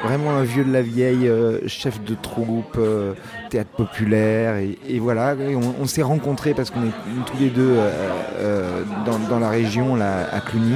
vraiment 0.04 0.32
un 0.32 0.44
vieux 0.44 0.64
de 0.64 0.72
la 0.72 0.84
vieille, 0.84 1.28
euh, 1.28 1.68
chef 1.68 2.04
de 2.04 2.14
troupe, 2.14 2.78
euh, 2.78 3.14
théâtre 3.50 3.72
populaire, 3.72 4.58
et, 4.58 5.00
voilà, 5.00 5.36
on, 5.82 5.88
s'est 5.88 6.04
rencontrés 6.04 6.54
parce 6.54 6.70
qu'on 6.70 6.84
est 6.84 7.26
tous 7.26 7.38
les 7.40 7.50
deux 7.50 7.76
dans, 9.06 9.40
la 9.40 9.50
région, 9.50 10.00
à 10.00 10.40
Cluny. 10.42 10.76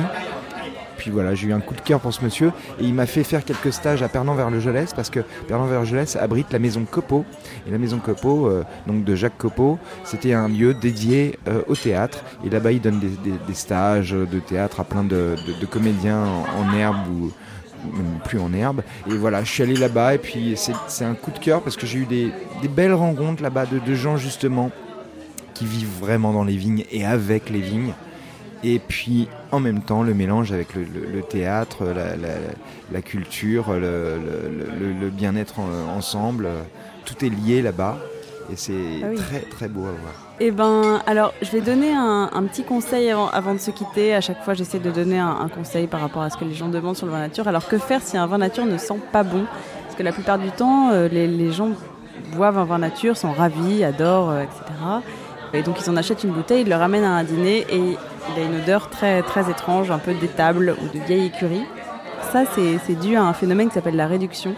Puis 1.04 1.12
voilà, 1.12 1.36
j'ai 1.36 1.50
eu 1.50 1.54
un 1.54 1.60
coup 1.60 1.76
de 1.76 1.82
cœur 1.82 2.00
pour 2.00 2.14
ce 2.14 2.24
monsieur 2.24 2.54
et 2.80 2.86
il 2.86 2.94
m'a 2.94 3.06
fait 3.06 3.26
faire 3.26 3.44
quelques 3.44 3.74
stages 3.74 4.02
à 4.02 4.08
Pernan-Vergelès 4.08 4.94
parce 4.94 5.10
que 5.10 5.20
Pernan-Vergelès 5.50 6.16
abrite 6.16 6.54
la 6.54 6.60
maison 6.60 6.86
Copeau. 6.90 7.26
Et 7.68 7.72
la 7.72 7.78
maison 7.78 8.00
Copeau, 8.00 8.48
euh, 8.48 8.64
donc 8.88 9.04
de 9.04 9.14
Jacques 9.14 9.38
Copeau, 9.38 9.80
c'était 10.06 10.32
un 10.32 10.48
lieu 10.48 10.74
dédié 10.74 11.38
euh, 11.50 11.62
au 11.68 11.76
théâtre. 11.76 12.24
Et 12.46 12.50
là-bas, 12.50 12.72
il 12.72 12.80
donne 12.80 13.02
des, 13.02 13.54
stages 13.54 14.12
de 14.12 14.40
théâtre 14.40 14.80
à 14.80 14.86
plein 14.86 15.04
de, 15.04 15.36
comédiens 15.70 16.24
en, 16.24 16.74
herbe 16.74 17.06
ou 17.10 17.34
même 17.94 18.20
plus 18.24 18.40
en 18.40 18.54
herbe. 18.54 18.82
Et 19.12 19.18
voilà, 19.18 19.44
je 19.44 19.52
suis 19.52 19.62
allé 19.62 19.76
là-bas 19.76 20.16
et 20.16 20.20
puis 20.20 20.56
c'est 20.56 21.04
un 21.04 21.16
coup 21.16 21.32
de 21.32 21.40
cœur 21.40 21.62
parce 21.62 21.76
que 21.76 21.86
j'ai 21.86 22.00
eu 22.00 22.06
des, 22.06 22.32
des 22.62 22.70
belles 22.70 22.94
rencontres 22.94 23.44
là-bas 23.44 23.66
de, 23.66 23.80
de 23.80 23.94
gens 23.94 24.16
justement 24.16 24.72
qui 25.54 25.66
vivent 25.66 26.00
vraiment 26.00 26.32
dans 26.32 26.46
les 26.46 26.56
vignes 26.56 26.86
et 26.94 27.06
avec 27.06 27.50
les 27.50 27.60
vignes. 27.60 27.94
Et 28.64 28.80
puis 28.80 29.28
en 29.52 29.60
même 29.60 29.82
temps 29.82 30.04
le 30.04 30.14
mélange 30.14 30.52
avec 30.52 30.74
le, 30.76 30.84
le- 30.84 31.12
le 31.12 31.22
théâtre, 31.22 31.86
la, 31.86 32.16
la- 32.16 32.40
la 32.92 33.02
culture, 33.02 33.72
le, 33.74 35.10
bien-être 35.10 35.60
en- 35.60 35.96
ensemble, 35.98 36.48
tout 37.06 37.26
est 37.26 37.30
lié 37.30 37.62
là-bas. 37.62 37.98
Et 38.52 38.56
c'est 38.58 38.74
Ah 39.04 39.08
oui. 39.10 39.16
très 39.16 39.40
très 39.40 39.68
beau 39.70 39.82
à 39.82 39.92
voir. 39.92 40.14
Eh 40.42 40.52
ben, 40.52 41.02
alors, 41.08 41.34
je 41.42 41.50
vais 41.52 41.62
donner 41.62 41.94
un, 41.94 42.30
un 42.34 42.44
petit 42.44 42.64
conseil 42.64 43.10
avant, 43.10 43.30
avant 43.30 43.54
de 43.54 43.60
se 43.60 43.72
quitter. 43.72 44.14
À 44.14 44.20
chaque 44.22 44.44
fois, 44.44 44.54
j'essaie 44.54 44.80
de 44.80 44.92
donner 44.92 45.18
un, 45.18 45.38
un 45.42 45.48
conseil 45.48 45.88
par 45.88 46.02
rapport 46.02 46.24
à 46.24 46.30
ce 46.30 46.36
que 46.38 46.44
les 46.44 46.54
gens 46.54 46.68
demandent 46.68 46.98
sur 46.98 47.06
le 47.06 47.14
vin 47.14 47.20
nature. 47.20 47.48
Alors, 47.48 47.68
que 47.68 47.78
faire 47.78 48.02
si 48.02 48.18
un 48.18 48.26
vin 48.28 48.40
nature 48.40 48.66
ne 48.66 48.78
sent 48.78 49.00
pas 49.14 49.24
bon? 49.24 49.46
Parce 49.86 49.96
que 49.96 50.04
la 50.04 50.12
plupart 50.12 50.40
du 50.40 50.50
temps, 50.52 50.90
euh, 50.92 51.08
les, 51.08 51.28
les 51.28 51.52
gens 51.54 51.70
boivent 52.36 52.58
un 52.58 52.66
vin 52.66 52.80
nature, 52.80 53.16
sont 53.16 53.32
ravis, 53.32 53.84
adorent, 53.86 54.32
euh, 54.32 54.42
etc. 54.44 54.62
Et 55.54 55.62
donc, 55.62 55.78
ils 55.82 55.90
en 55.90 55.96
achètent 55.96 56.24
une 56.26 56.32
bouteille, 56.34 56.64
ils 56.64 56.70
le 56.70 56.76
ramènent 56.76 57.04
à 57.06 57.12
un 57.16 57.24
dîner 57.24 57.66
et 57.72 57.98
il 58.30 58.42
a 58.42 58.46
une 58.46 58.62
odeur 58.62 58.90
très, 58.90 59.22
très 59.22 59.50
étrange, 59.50 59.92
un 59.92 60.00
peu 60.00 60.14
d'étable 60.14 60.76
ou 60.82 60.98
de 60.98 61.04
vieille 61.04 61.28
écurie. 61.28 61.64
Ça, 62.32 62.44
c'est 62.56 63.00
dû 63.00 63.16
à 63.16 63.24
un 63.24 63.34
phénomène 63.34 63.68
qui 63.68 63.76
s'appelle 63.76 63.96
la 63.96 64.08
réduction 64.08 64.56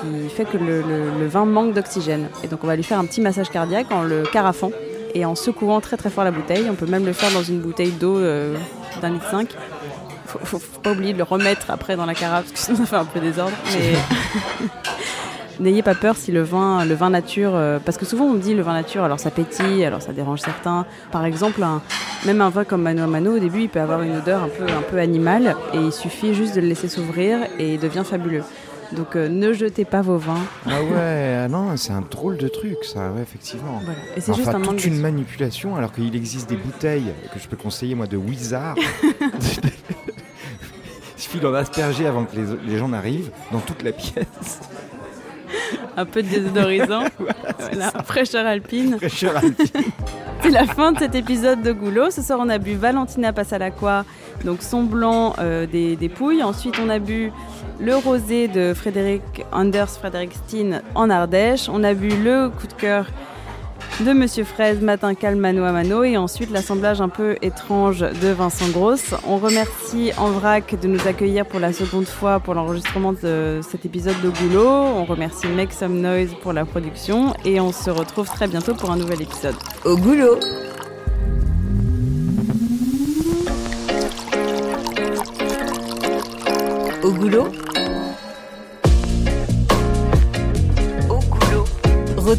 qui 0.00 0.28
fait 0.28 0.44
que 0.44 0.56
le, 0.56 1.26
vin 1.26 1.44
manque 1.44 1.72
d'oxygène. 1.72 2.28
Et 2.42 2.48
donc 2.48 2.60
on 2.62 2.66
va 2.66 2.76
lui 2.76 2.82
faire 2.82 2.98
un 2.98 3.06
petit 3.06 3.20
massage 3.20 3.50
cardiaque 3.50 3.90
en 3.90 4.02
le 4.02 4.22
carafant 4.24 4.70
et 5.14 5.24
en 5.24 5.34
secouant 5.34 5.80
très 5.80 5.96
très 5.96 6.10
fort 6.10 6.24
la 6.24 6.30
bouteille. 6.30 6.66
On 6.70 6.74
peut 6.74 6.86
même 6.86 7.06
le 7.06 7.12
faire 7.12 7.30
dans 7.32 7.42
une 7.42 7.60
bouteille 7.60 7.92
d'eau 7.92 8.18
euh, 8.18 8.56
d'un 9.00 9.10
litre 9.10 9.30
5. 9.30 9.48
Faut, 10.26 10.38
faut, 10.42 10.58
faut 10.58 10.80
pas 10.80 10.92
oublier 10.92 11.12
de 11.12 11.18
le 11.18 11.24
remettre 11.24 11.70
après 11.70 11.96
dans 11.96 12.06
la 12.06 12.14
carafe 12.14 12.44
parce 12.44 12.52
que 12.52 12.58
sinon 12.58 12.78
ça 12.78 12.86
fait 12.86 12.96
un 12.96 13.04
peu 13.04 13.20
désordre. 13.20 13.56
n'ayez 15.60 15.82
pas 15.82 15.94
peur 15.94 16.16
si 16.16 16.32
le 16.32 16.42
vin, 16.42 16.84
le 16.84 16.94
vin 16.94 17.10
nature, 17.10 17.52
euh, 17.54 17.78
parce 17.84 17.96
que 17.98 18.04
souvent 18.06 18.24
on 18.26 18.32
me 18.34 18.38
dit 18.40 18.54
le 18.54 18.62
vin 18.62 18.72
nature, 18.72 19.04
alors 19.04 19.20
ça 19.20 19.30
pétille, 19.30 19.84
alors 19.84 20.02
ça 20.02 20.12
dérange 20.12 20.40
certains. 20.40 20.86
Par 21.12 21.24
exemple, 21.24 21.62
un- 21.62 21.82
même 22.26 22.40
un 22.40 22.50
vin 22.50 22.64
comme 22.64 22.82
Mano 22.82 23.06
Mano, 23.06 23.36
au 23.36 23.38
début, 23.38 23.62
il 23.62 23.68
peut 23.68 23.80
avoir 23.80 24.02
une 24.02 24.16
odeur 24.16 24.42
un 24.42 24.48
peu, 24.48 24.64
un 24.64 24.82
peu 24.82 24.98
animale 24.98 25.56
et 25.72 25.78
il 25.78 25.92
suffit 25.92 26.34
juste 26.34 26.54
de 26.54 26.60
le 26.60 26.68
laisser 26.68 26.88
s'ouvrir 26.88 27.38
et 27.58 27.74
il 27.74 27.80
devient 27.80 28.02
fabuleux. 28.04 28.42
Donc 28.92 29.16
euh, 29.16 29.28
ne 29.28 29.52
jetez 29.52 29.84
pas 29.84 30.02
vos 30.02 30.18
vins. 30.18 30.38
Ah 30.66 30.82
ouais, 30.82 31.40
ah 31.44 31.48
non, 31.48 31.76
c'est 31.76 31.92
un 31.92 32.02
drôle 32.02 32.36
de 32.36 32.48
truc 32.48 32.76
ça, 32.84 33.10
ouais, 33.10 33.22
effectivement. 33.22 33.80
Voilà. 33.82 33.98
Et 34.16 34.20
c'est 34.20 34.30
Enfin, 34.30 34.36
juste 34.42 34.54
un 34.54 34.58
manque 34.58 34.76
toute 34.76 34.84
une 34.84 34.96
de- 34.98 35.02
manipulation 35.02 35.74
alors 35.76 35.92
qu'il 35.92 36.14
existe 36.14 36.48
des 36.48 36.56
bouteilles 36.56 37.12
que 37.32 37.40
je 37.40 37.48
peux 37.48 37.56
conseiller 37.56 37.94
moi 37.94 38.06
de 38.06 38.16
Wizard. 38.16 38.74
Il 41.16 41.22
suffit 41.22 41.40
d'en 41.40 41.54
asperger 41.54 42.06
avant 42.06 42.24
que 42.24 42.36
les, 42.36 42.44
les 42.72 42.78
gens 42.78 42.88
n'arrivent 42.88 43.30
dans 43.52 43.60
toute 43.60 43.82
la 43.82 43.92
pièce. 43.92 44.60
un 45.96 46.04
peu 46.04 46.22
de 46.22 46.28
désodorisant. 46.28 47.04
voilà, 47.58 47.90
fraîcheur 48.04 48.46
alpine. 48.46 48.96
Fraîcheur 48.98 49.36
alpine. 49.36 49.82
C'est 50.42 50.50
la 50.50 50.66
fin 50.66 50.92
de 50.92 50.98
cet 50.98 51.14
épisode 51.14 51.62
de 51.62 51.72
Goulot. 51.72 52.10
Ce 52.10 52.22
soir, 52.22 52.38
on 52.42 52.48
a 52.48 52.58
bu 52.58 52.74
Valentina 52.74 53.32
Passalacqua, 53.32 54.04
donc 54.44 54.62
son 54.62 54.82
blanc 54.82 55.34
euh, 55.38 55.66
des, 55.66 55.96
des 55.96 56.08
Pouilles. 56.08 56.42
Ensuite, 56.42 56.74
on 56.84 56.88
a 56.90 56.98
bu 56.98 57.32
le 57.80 57.96
rosé 57.96 58.48
de 58.48 58.74
Frédéric 58.74 59.22
Anders 59.52 59.90
Frédéric 59.90 60.32
Steen 60.34 60.82
en 60.94 61.08
Ardèche. 61.10 61.68
On 61.68 61.82
a 61.82 61.94
bu 61.94 62.08
le 62.08 62.50
coup 62.50 62.66
de 62.66 62.74
cœur 62.74 63.06
de 64.00 64.12
Monsieur 64.12 64.44
Fraise, 64.44 64.80
Matin 64.80 65.14
calme, 65.14 65.38
mano 65.38 65.64
à 65.64 65.72
mano. 65.72 66.04
Et 66.04 66.16
ensuite, 66.16 66.50
l'assemblage 66.50 67.00
un 67.00 67.08
peu 67.08 67.36
étrange 67.42 68.00
de 68.00 68.28
Vincent 68.28 68.68
Grosse. 68.68 69.14
On 69.26 69.38
remercie 69.38 70.12
En 70.16 70.30
Vrac 70.30 70.78
de 70.80 70.88
nous 70.88 71.06
accueillir 71.06 71.46
pour 71.46 71.60
la 71.60 71.72
seconde 71.72 72.06
fois 72.06 72.40
pour 72.40 72.54
l'enregistrement 72.54 73.12
de 73.12 73.60
cet 73.68 73.86
épisode 73.86 74.20
de 74.22 74.30
Goulot. 74.30 74.68
On 74.68 75.04
remercie 75.04 75.46
Make 75.46 75.72
Some 75.72 76.00
Noise 76.00 76.34
pour 76.42 76.52
la 76.52 76.64
production. 76.64 77.34
Et 77.44 77.60
on 77.60 77.72
se 77.72 77.90
retrouve 77.90 78.28
très 78.28 78.48
bientôt 78.48 78.74
pour 78.74 78.90
un 78.90 78.96
nouvel 78.96 79.22
épisode. 79.22 79.54
Au 79.84 79.96
goulot. 79.96 80.38
Au 87.02 87.12
goulot. 87.12 87.48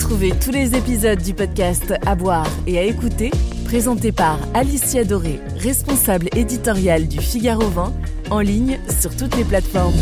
Retrouvez 0.06 0.34
tous 0.40 0.52
les 0.52 0.76
épisodes 0.76 1.20
du 1.20 1.34
podcast 1.34 1.96
À 2.06 2.14
boire 2.14 2.46
et 2.68 2.78
à 2.78 2.84
écouter, 2.84 3.32
présentés 3.66 4.12
par 4.12 4.38
Alicia 4.54 5.04
Doré, 5.04 5.40
responsable 5.58 6.30
éditoriale 6.36 7.08
du 7.08 7.18
Figaro 7.18 7.68
20, 7.68 7.92
en 8.30 8.40
ligne 8.40 8.80
sur 8.88 9.16
toutes 9.16 9.36
les 9.36 9.44
plateformes. 9.44 9.96